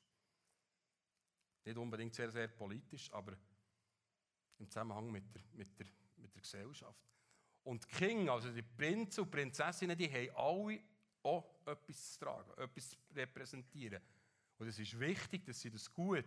Nicht 1.64 1.76
unbedingt 1.76 2.14
sehr, 2.14 2.30
sehr 2.30 2.48
politisch, 2.48 3.12
aber 3.12 3.36
im 4.58 4.68
Zusammenhang 4.68 5.10
mit 5.10 5.24
der, 5.34 5.42
mit 5.52 5.78
der, 5.78 5.86
mit 6.16 6.34
der 6.34 6.42
Gesellschaft. 6.42 7.00
Und 7.64 7.84
die 7.84 7.88
Kinder, 7.88 8.32
also 8.32 8.50
die 8.50 8.62
Prinzen 8.62 9.24
und 9.24 9.30
Prinzessinnen, 9.30 9.96
die 9.96 10.10
haben 10.10 10.36
alle 10.36 10.80
auch 11.22 11.54
etwas 11.66 12.14
zu 12.14 12.20
tragen, 12.20 12.50
etwas 12.58 12.90
zu 12.90 12.96
repräsentieren. 13.14 14.02
Und 14.58 14.68
es 14.68 14.78
ist 14.78 14.98
wichtig, 14.98 15.44
dass 15.44 15.60
sie 15.60 15.70
das 15.70 15.92
gut 15.92 16.24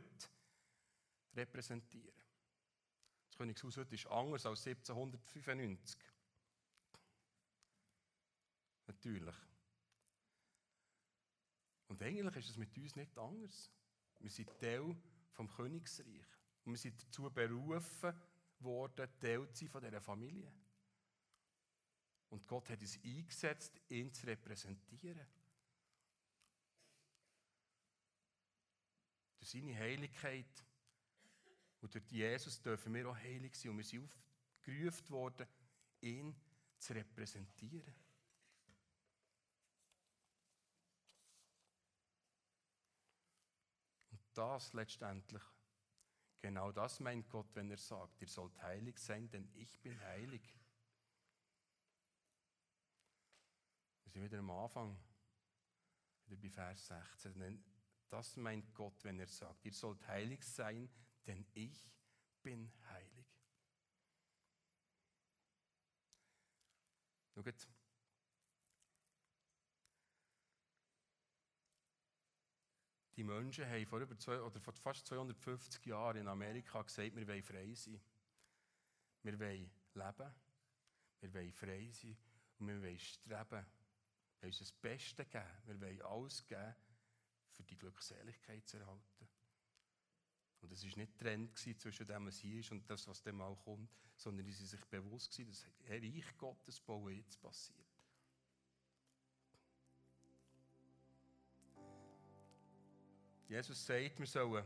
repräsentieren. 1.35 2.15
Das 3.27 3.38
Königshaus 3.38 3.77
heute 3.77 3.95
ist 3.95 4.07
anders 4.07 4.45
als 4.45 4.65
1795. 4.65 5.99
Natürlich. 9.05 9.35
Und 11.87 12.01
eigentlich 12.01 12.35
ist 12.37 12.49
es 12.49 12.57
mit 12.57 12.75
uns 12.75 12.95
nicht 12.95 13.15
anders. 13.19 13.71
Wir 14.19 14.31
sind 14.31 14.49
Teil 14.59 14.97
vom 15.31 15.47
Königsreich. 15.47 16.25
Und 16.63 16.73
wir 16.73 16.79
sind 16.79 16.99
dazu 17.03 17.29
berufen 17.29 18.19
worden, 18.59 19.07
Teil 19.19 19.47
zu 19.51 19.59
sein 19.59 19.69
von 19.69 19.83
dieser 19.83 20.01
Familie. 20.01 20.51
Und 22.29 22.47
Gott 22.47 22.67
hat 22.71 22.81
uns 22.81 22.99
eingesetzt, 23.03 23.79
ihn 23.89 24.11
zu 24.11 24.25
repräsentieren. 24.25 25.27
Durch 29.37 29.51
seine 29.51 29.77
Heiligkeit 29.77 30.65
und 31.81 31.93
durch 31.93 32.05
Jesus 32.09 32.59
dürfen 32.59 32.91
wir 32.95 33.07
auch 33.07 33.15
heilig 33.15 33.55
sein. 33.55 33.69
Und 33.69 33.77
wir 33.77 33.83
sind 33.83 34.03
aufgerufen 34.03 35.09
worden, 35.11 35.47
ihn 36.01 36.35
zu 36.79 36.93
repräsentieren. 36.93 37.93
Das 44.37 44.73
letztendlich, 44.73 45.41
genau 46.39 46.71
das 46.71 46.99
meint 46.99 47.29
Gott, 47.29 47.47
wenn 47.55 47.71
er 47.71 47.77
sagt, 47.77 48.21
ihr 48.21 48.27
sollt 48.27 48.61
heilig 48.61 48.97
sein, 48.99 49.29
denn 49.29 49.49
ich 49.55 49.79
bin 49.81 49.99
heilig. 50.01 50.59
Wir 54.03 54.11
sind 54.11 54.23
wieder 54.23 54.39
am 54.39 54.51
Anfang, 54.51 54.99
wieder 56.27 56.41
bei 56.41 56.49
Vers 56.49 56.87
16. 56.87 57.63
Das 58.09 58.37
meint 58.37 58.73
Gott, 58.73 59.03
wenn 59.03 59.19
er 59.19 59.27
sagt, 59.27 59.65
ihr 59.65 59.73
sollt 59.73 60.07
heilig 60.07 60.43
sein, 60.43 60.89
denn 61.25 61.45
ich 61.53 61.91
bin 62.41 62.71
heilig. 62.89 63.25
Schaut, 67.33 67.67
die 73.15 73.23
Menschen 73.23 73.65
haben 73.65 73.86
vor, 73.86 73.99
über 73.99 74.17
zwei, 74.17 74.41
oder 74.41 74.60
vor 74.60 74.73
fast 74.73 75.08
250 75.08 75.86
Jahren 75.86 76.17
in 76.17 76.28
Amerika 76.28 76.82
gesagt, 76.82 77.15
wir 77.15 77.28
wollen 77.28 77.43
frei 77.43 77.73
sein. 77.73 77.99
Wir 79.23 79.39
wollen 79.39 79.71
leben, 79.93 80.34
wir 81.21 81.34
wollen 81.34 81.54
frei 81.54 81.89
sein 81.91 82.17
und 82.60 82.67
wir 82.67 82.82
wollen 82.82 82.99
streben 82.99 83.65
wir 84.45 84.51
wollen 84.51 84.51
uns 84.51 84.60
das 84.60 84.71
Beste 84.73 85.25
geben. 85.25 85.45
Wir 85.65 85.82
wollen 85.82 86.01
alles 86.04 86.45
geben, 86.45 86.75
für 87.51 87.63
die 87.63 87.78
Glückseligkeit 87.78 88.67
zu 88.67 88.78
erhalten. 88.78 89.28
Und 90.62 90.71
es 90.71 90.84
war 90.84 90.97
nicht 90.97 91.17
Trend 91.17 91.58
zwischen 91.58 92.06
dem, 92.06 92.25
was 92.25 92.39
hier 92.39 92.60
ist 92.60 92.71
und 92.71 92.89
das, 92.89 93.08
was 93.08 93.21
dann 93.21 93.36
mal 93.36 93.56
kommt, 93.56 93.89
sondern 94.15 94.45
sie 94.45 94.54
waren 94.54 94.67
sich 94.67 94.86
bewusst, 94.86 95.38
dass 95.39 95.47
das 95.47 95.67
Reich 95.89 96.38
Gottes 96.38 96.80
bauen 96.80 97.15
jetzt 97.15 97.39
passiert. 97.39 97.94
Jesus 103.47 103.86
sagt, 103.86 104.19
wir 104.19 104.27
sollen, 104.27 104.55
haben 104.55 104.65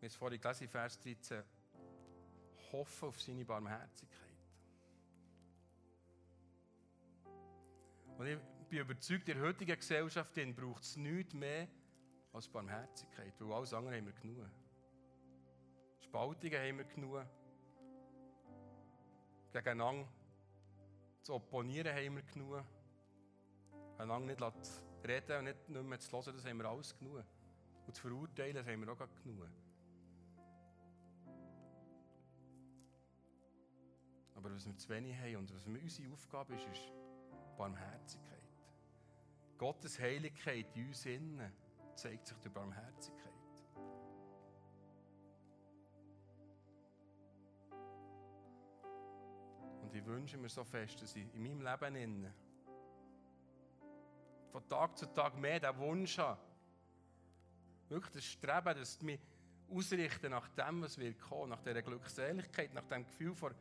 es 0.00 0.14
vorhin 0.14 0.40
gelesen, 0.40 0.68
Vers 0.68 0.98
13, 1.00 1.42
hoffen 2.70 3.08
auf 3.08 3.20
seine 3.20 3.44
Barmherzigkeit. 3.44 4.18
Und 8.18 8.26
ich 8.26 8.38
bin 8.68 8.78
überzeugt, 8.78 9.28
in 9.28 9.36
der 9.36 9.46
heutigen 9.46 9.76
Gesellschaft 9.76 10.34
braucht 10.54 10.82
es 10.82 10.96
nichts 10.96 11.34
mehr 11.34 11.68
als 12.32 12.48
Barmherzigkeit, 12.48 13.34
weil 13.38 13.52
alles 13.52 13.74
andere 13.74 13.96
haben 13.96 14.06
wir 14.06 14.12
genug. 14.12 14.48
Spaltungen 15.98 16.58
haben 16.58 16.78
wir 16.78 16.84
genug. 16.84 17.26
Gegeneinander 19.52 20.08
zu 21.22 21.34
opponieren 21.34 21.94
haben 21.94 22.16
wir 22.16 22.22
genug. 22.22 22.64
Einander 23.98 24.26
nicht 24.26 24.40
reden 25.04 25.38
und 25.38 25.44
nicht, 25.44 25.68
nicht 25.68 25.84
mehr 25.84 25.98
zu 25.98 26.12
hören, 26.12 26.34
das 26.34 26.44
haben 26.44 26.58
wir 26.58 26.68
alles 26.68 26.96
genug. 26.96 27.24
Und 27.86 27.94
zu 27.94 28.02
verurteilen, 28.02 28.54
das 28.54 28.66
haben 28.66 28.80
wir 28.80 28.92
auch 28.92 28.98
genug. 29.22 29.48
Aber 34.34 34.54
was 34.54 34.66
wir 34.66 34.76
zu 34.76 34.88
wenig 34.88 35.16
haben 35.16 35.36
und 35.36 35.54
was 35.54 35.66
unsere 35.66 36.12
Aufgabe 36.12 36.54
ist, 36.54 36.66
ist 36.66 36.92
Barmherzigkeit. 37.56 38.42
Gottes 39.58 40.00
Heiligkeit 40.00 40.66
in 40.74 40.88
uns 40.88 41.06
innen 41.06 41.52
zeigt 41.94 42.26
sich 42.26 42.36
durch 42.38 42.52
Barmherzigkeit. 42.52 43.32
Und 49.82 49.94
ich 49.94 50.04
wünsche 50.04 50.38
mir 50.38 50.48
so 50.48 50.64
fest, 50.64 51.02
dass 51.02 51.14
ich 51.14 51.32
in 51.34 51.42
meinem 51.42 51.60
Leben 51.60 51.96
innen 51.96 52.34
von 54.52 54.68
Tag 54.68 54.96
zu 54.98 55.06
Tag 55.06 55.36
mehr 55.38 55.58
den 55.58 55.76
Wunsch 55.78 56.18
habe, 56.18 56.40
wirklich 57.88 58.12
das 58.12 58.24
Streben, 58.24 58.76
dass 58.76 59.00
mich 59.00 59.18
ausrichten 59.70 60.30
nach 60.30 60.48
dem, 60.50 60.82
was 60.82 60.98
wird 60.98 61.18
kommen, 61.18 61.50
nach 61.50 61.62
dieser 61.62 61.82
Glückseligkeit, 61.82 62.72
nach 62.74 62.84
dem 62.84 63.04
Gefühl 63.04 63.34
von, 63.34 63.54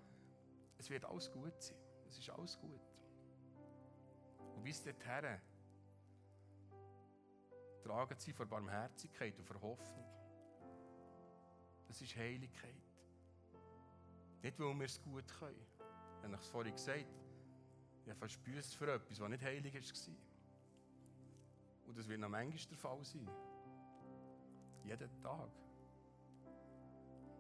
es 0.77 0.89
wird 0.89 1.05
alles 1.05 1.31
gut 1.31 1.61
sein. 1.61 1.77
Es 2.09 2.17
ist 2.17 2.29
alles 2.29 2.59
gut. 2.59 2.81
Und 4.55 4.63
bis 4.63 4.83
dorthin 4.83 5.39
tragen 7.81 8.19
sie 8.19 8.33
vor 8.33 8.45
Barmherzigkeit 8.45 9.37
und 9.39 9.45
vor 9.45 9.61
Hoffnung. 9.61 10.05
Das 11.87 12.01
ist 12.01 12.15
Heiligkeit. 12.17 12.75
Nicht, 14.41 14.59
weil 14.59 14.77
wir 14.77 14.85
es 14.85 15.01
gut 15.01 15.27
können. 15.39 15.65
Ich 16.19 16.23
habe 16.23 16.35
es 16.35 16.47
vorhin 16.47 16.73
gesagt. 16.73 17.05
Ich 18.03 18.09
habe 18.09 18.19
verspürt 18.19 18.65
für 18.65 18.93
etwas, 18.93 19.19
was 19.19 19.29
nicht 19.29 19.43
heilig 19.43 19.73
war. 19.73 20.30
Und 21.91 21.97
das 21.97 22.07
wird 22.07 22.21
noch 22.21 22.29
manchmal 22.29 22.57
der 22.69 22.77
Fall 22.77 23.03
sein. 23.03 23.29
Jeden 24.85 25.21
Tag. 25.21 25.49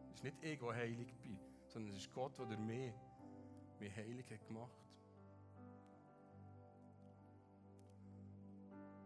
Es 0.09 0.15
ist 0.15 0.23
nicht 0.25 0.43
ich, 0.43 0.59
der 0.59 0.75
heilig 0.75 1.13
bin, 1.23 1.39
sondern 1.69 1.91
es 1.91 1.99
ist 1.99 2.13
Gott, 2.13 2.37
der 2.37 2.57
mich, 2.57 2.93
mich 3.79 3.95
heilig 3.95 4.29
hat 4.29 4.45
gemacht 4.45 4.69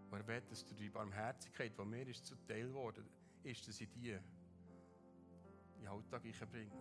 Aber 0.08 0.18
er 0.18 0.28
will, 0.28 0.42
dass 0.50 0.66
durch 0.66 0.80
die 0.80 0.90
Barmherzigkeit, 0.90 1.78
die 1.78 1.86
mir 1.86 2.08
ist 2.08 2.26
zuteil 2.26 2.74
worden 2.74 3.06
ist, 3.44 3.68
dass 3.68 3.80
ich 3.80 3.90
die 3.92 4.14
in 4.14 4.22
den 5.82 5.88
Alltag 5.88 6.24
bringe. 6.50 6.72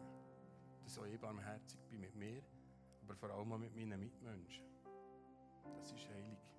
Dass 0.85 0.99
auch 0.99 1.05
ich 1.05 1.21
barmherzig 1.21 1.81
bin 1.91 2.01
mit 2.01 2.15
mir, 2.15 2.43
aber 3.03 3.15
vor 3.15 3.29
allem 3.29 3.53
auch 3.53 3.59
mit 3.59 3.77
meinen 3.77 4.01
Mitmenschen. 4.01 4.65
Das 5.77 5.93
ist 5.93 6.09
heilig. 6.09 6.54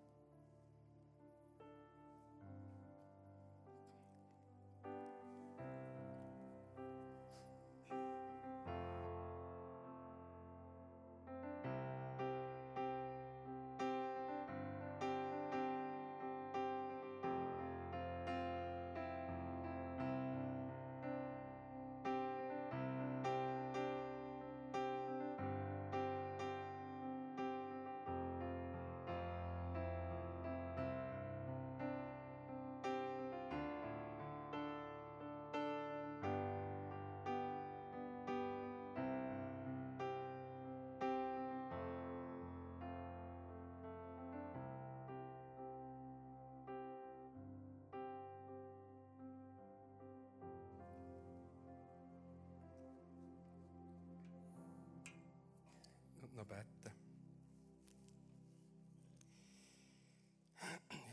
Noch 56.36 56.46
beten. 56.46 56.92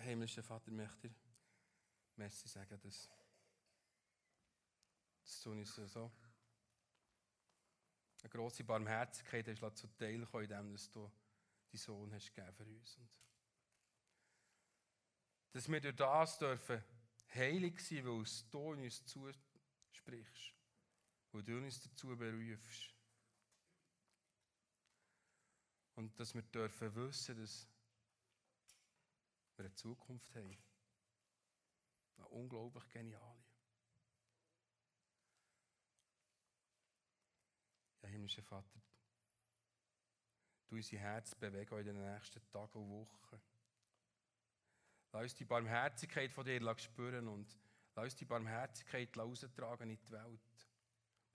Himmlischer 0.02 0.42
Vater, 0.42 0.70
möchte 0.72 1.06
ich 1.06 1.12
Merci 2.16 2.48
sagen, 2.48 2.78
dass, 2.80 3.08
dass 5.22 5.42
du 5.42 5.52
uns 5.52 5.74
so 5.74 6.12
eine 8.20 8.30
grosse 8.30 8.64
Barmherzigkeit 8.64 9.48
hast 9.48 9.76
zu 9.76 9.86
Teil 9.96 10.22
in 10.22 10.48
dem, 10.48 10.72
dass 10.72 10.90
du 10.90 11.10
deinen 11.70 11.78
Sohn 11.78 12.12
hast 12.12 12.34
gegeben 12.34 12.54
für 12.54 12.66
uns. 12.66 12.96
Und 12.96 13.08
dass 15.52 15.68
wir 15.68 15.80
durch 15.80 15.96
das 15.96 16.38
dürfen 16.38 16.82
heilig 17.34 17.80
sein, 17.80 18.04
weil 18.04 18.24
du 18.50 18.68
uns 18.70 19.04
zusprichst, 19.06 20.54
weil 21.32 21.42
du 21.42 21.58
uns 21.58 21.80
dazu 21.80 22.16
berufst. 22.16 22.91
Und 25.94 26.18
dass 26.18 26.34
wir 26.34 26.42
dürfen 26.42 26.94
wissen, 26.94 27.36
dass 27.36 27.68
wir 29.56 29.64
eine 29.64 29.74
Zukunft 29.74 30.34
haben. 30.34 30.56
Eine 32.16 32.28
unglaublich 32.28 32.88
geniale. 32.88 33.44
Ja, 38.02 38.08
himmlischer 38.08 38.42
Vater, 38.42 38.80
du 40.66 40.76
unser 40.76 40.96
Herz 40.96 41.34
bewegen 41.34 41.78
in 41.78 41.84
den 41.84 42.14
nächsten 42.14 42.42
Tagen 42.50 42.78
und 42.78 42.90
Wochen. 42.90 43.40
Lass 45.12 45.24
uns 45.24 45.34
die 45.34 45.44
Barmherzigkeit 45.44 46.32
von 46.32 46.44
dir 46.44 46.78
spüren 46.78 47.28
und 47.28 47.56
lass 47.94 48.04
uns 48.04 48.16
die 48.16 48.24
Barmherzigkeit 48.24 49.16
raustragen 49.16 49.90
in 49.90 49.98
die 49.98 50.10
Welt, 50.10 50.68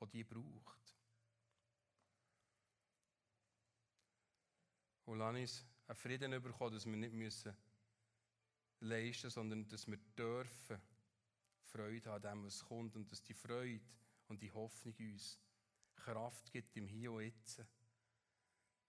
die 0.02 0.08
die 0.10 0.24
braucht. 0.24 0.87
Und 5.08 5.20
lass 5.20 5.36
uns 5.36 5.66
einen 5.88 5.96
Frieden 5.96 6.32
bekommen, 6.44 6.74
dass 6.74 6.86
wir 6.86 6.98
nicht 6.98 7.14
müssen 7.14 7.56
leisten 8.82 9.30
sondern 9.30 9.68
dass 9.68 9.88
wir 9.88 9.98
dürfen 9.98 10.80
Freude 11.64 12.12
haben 12.12 12.26
an 12.26 12.38
dem, 12.38 12.46
was 12.46 12.64
kommt 12.64 12.96
und 12.96 13.12
dass 13.12 13.24
die 13.24 13.34
Freude 13.34 13.82
und 14.28 14.42
die 14.42 14.52
Hoffnung 14.52 14.94
uns 15.00 15.40
Kraft 15.96 16.52
gibt 16.52 16.76
im 16.76 16.88
Hier 16.88 17.12
und 17.12 17.24
Jetzt, 17.24 17.64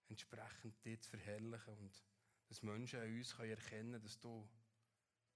entsprechend 0.09 0.83
dir 0.83 0.99
zu 0.99 1.09
verherrlichen 1.09 1.77
und 1.77 2.03
dass 2.47 2.63
Menschen 2.63 2.99
an 2.99 3.15
uns 3.15 3.33
erkennen 3.33 3.91
können, 3.91 4.01
dass 4.01 4.19
du 4.19 4.47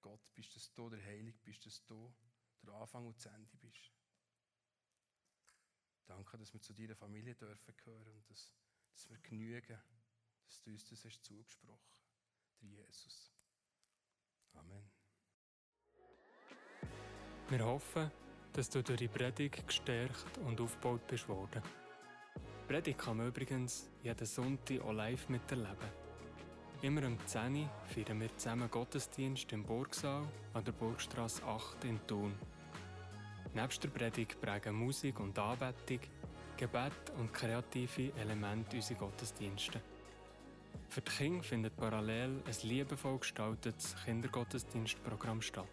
Gott 0.01 0.33
bist, 0.35 0.55
dass 0.55 0.73
du 0.73 0.89
der 0.89 1.03
Heilig 1.03 1.39
bist, 1.43 1.65
dass 1.65 1.83
du 1.85 2.13
der 2.61 2.73
Anfang 2.73 3.07
und 3.07 3.15
das 3.15 3.25
Ende 3.27 3.55
bist. 3.57 3.91
Danke, 6.05 6.37
dass 6.37 6.53
wir 6.53 6.61
zu 6.61 6.73
deiner 6.73 6.95
Familie 6.95 7.35
dürfen 7.35 7.75
gehören 7.77 8.07
und 8.07 8.29
dass, 8.29 8.53
dass 8.91 9.09
wir 9.09 9.17
genügen 9.19 9.79
dass 10.53 10.61
du 10.61 10.69
uns 10.69 10.87
das 10.87 11.03
hast 11.03 11.25
zugesprochen. 11.25 11.79
Der 12.61 12.69
Jesus. 12.69 13.31
Amen. 14.53 14.91
Wir 17.49 17.65
hoffen, 17.65 18.11
dass 18.51 18.69
du 18.69 18.83
durch 18.83 18.99
die 18.99 19.07
Predigt 19.07 19.65
gestärkt 19.65 20.37
und 20.45 20.61
aufgebaut 20.61 21.07
bist 21.07 21.27
worden. 21.27 21.63
Die 22.35 22.67
Predigt 22.67 22.99
kann 22.99 23.17
man 23.17 23.29
übrigens 23.29 23.89
jeden 24.03 24.25
Sonntag 24.27 24.81
auch 24.81 24.93
live 24.93 25.27
miterleben. 25.27 25.89
Immer 26.83 27.07
um 27.07 27.17
10 27.25 27.55
Uhr 27.55 27.69
feiern 27.87 28.21
wir 28.21 28.37
zusammen 28.37 28.69
Gottesdienst 28.69 29.51
im 29.53 29.63
Burgsaal 29.63 30.27
an 30.53 30.63
der 30.63 30.73
Burgstrasse 30.73 31.43
8 31.43 31.83
in 31.85 32.05
Thun. 32.05 32.35
Neben 33.55 33.79
der 33.81 33.89
Predigt 33.89 34.39
prägen 34.39 34.75
Musik 34.75 35.19
und 35.19 35.37
Anbetung, 35.39 35.99
Gebet 36.57 37.09
und 37.17 37.33
kreative 37.33 38.13
Elemente 38.19 38.75
unsere 38.75 38.99
Gottesdienste. 38.99 39.81
Für 40.93 41.01
die 41.01 41.09
Kinder 41.09 41.41
findet 41.41 41.75
parallel 41.75 42.43
ein 42.45 42.69
liebevoll 42.69 43.17
gestaltetes 43.17 43.95
Kindergottesdienstprogramm 44.05 45.41
statt. 45.41 45.65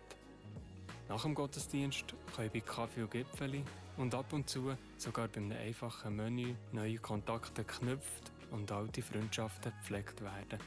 Nach 1.11 1.21
dem 1.21 1.35
Gottesdienst 1.35 2.15
können 2.35 2.51
bei 2.51 2.61
Kaffee 2.61 3.03
und 3.03 3.11
Gipfeli 3.11 3.63
und 3.99 4.15
ab 4.15 4.33
und 4.33 4.49
zu 4.49 4.75
sogar 4.97 5.29
bei 5.29 5.43
einem 5.43 5.53
einfachen 5.53 6.17
Menü 6.17 6.55
neue 6.73 6.97
Kontakte 6.97 7.65
geknüpft 7.65 8.33
und 8.51 8.73
alte 8.73 9.03
Freundschaften 9.03 9.73
gepflegt 9.73 10.23
werden. 10.23 10.59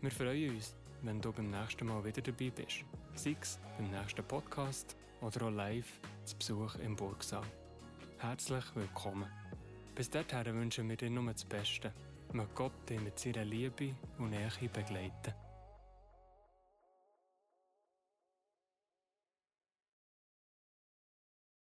Wir 0.00 0.10
freuen 0.10 0.56
uns, 0.56 0.74
wenn 1.02 1.20
du 1.20 1.30
beim 1.30 1.50
nächsten 1.50 1.86
Mal 1.86 2.04
wieder 2.04 2.22
dabei 2.22 2.50
bist. 2.50 2.84
Sei 3.14 3.36
es 3.40 3.60
beim 3.78 3.88
nächsten 3.88 4.24
Podcast 4.24 4.96
oder 5.20 5.46
auch 5.46 5.50
live 5.50 6.00
zu 6.24 6.36
Besuch 6.36 6.74
im 6.74 6.96
Burgsaal. 6.96 7.46
Herzlich 8.18 8.64
willkommen. 8.74 9.30
Bis 9.94 10.10
dahin 10.10 10.56
wünschen 10.56 10.88
wir 10.88 10.96
dir 10.96 11.08
nur 11.10 11.32
das 11.32 11.44
Beste. 11.44 11.92
Möge 12.32 12.48
Gott 12.54 12.88
dich 12.88 13.00
mit 13.00 13.18
seiner 13.18 13.44
Liebe 13.44 13.94
und 14.18 14.30
Nähe 14.30 14.50
begleiten. 14.72 15.34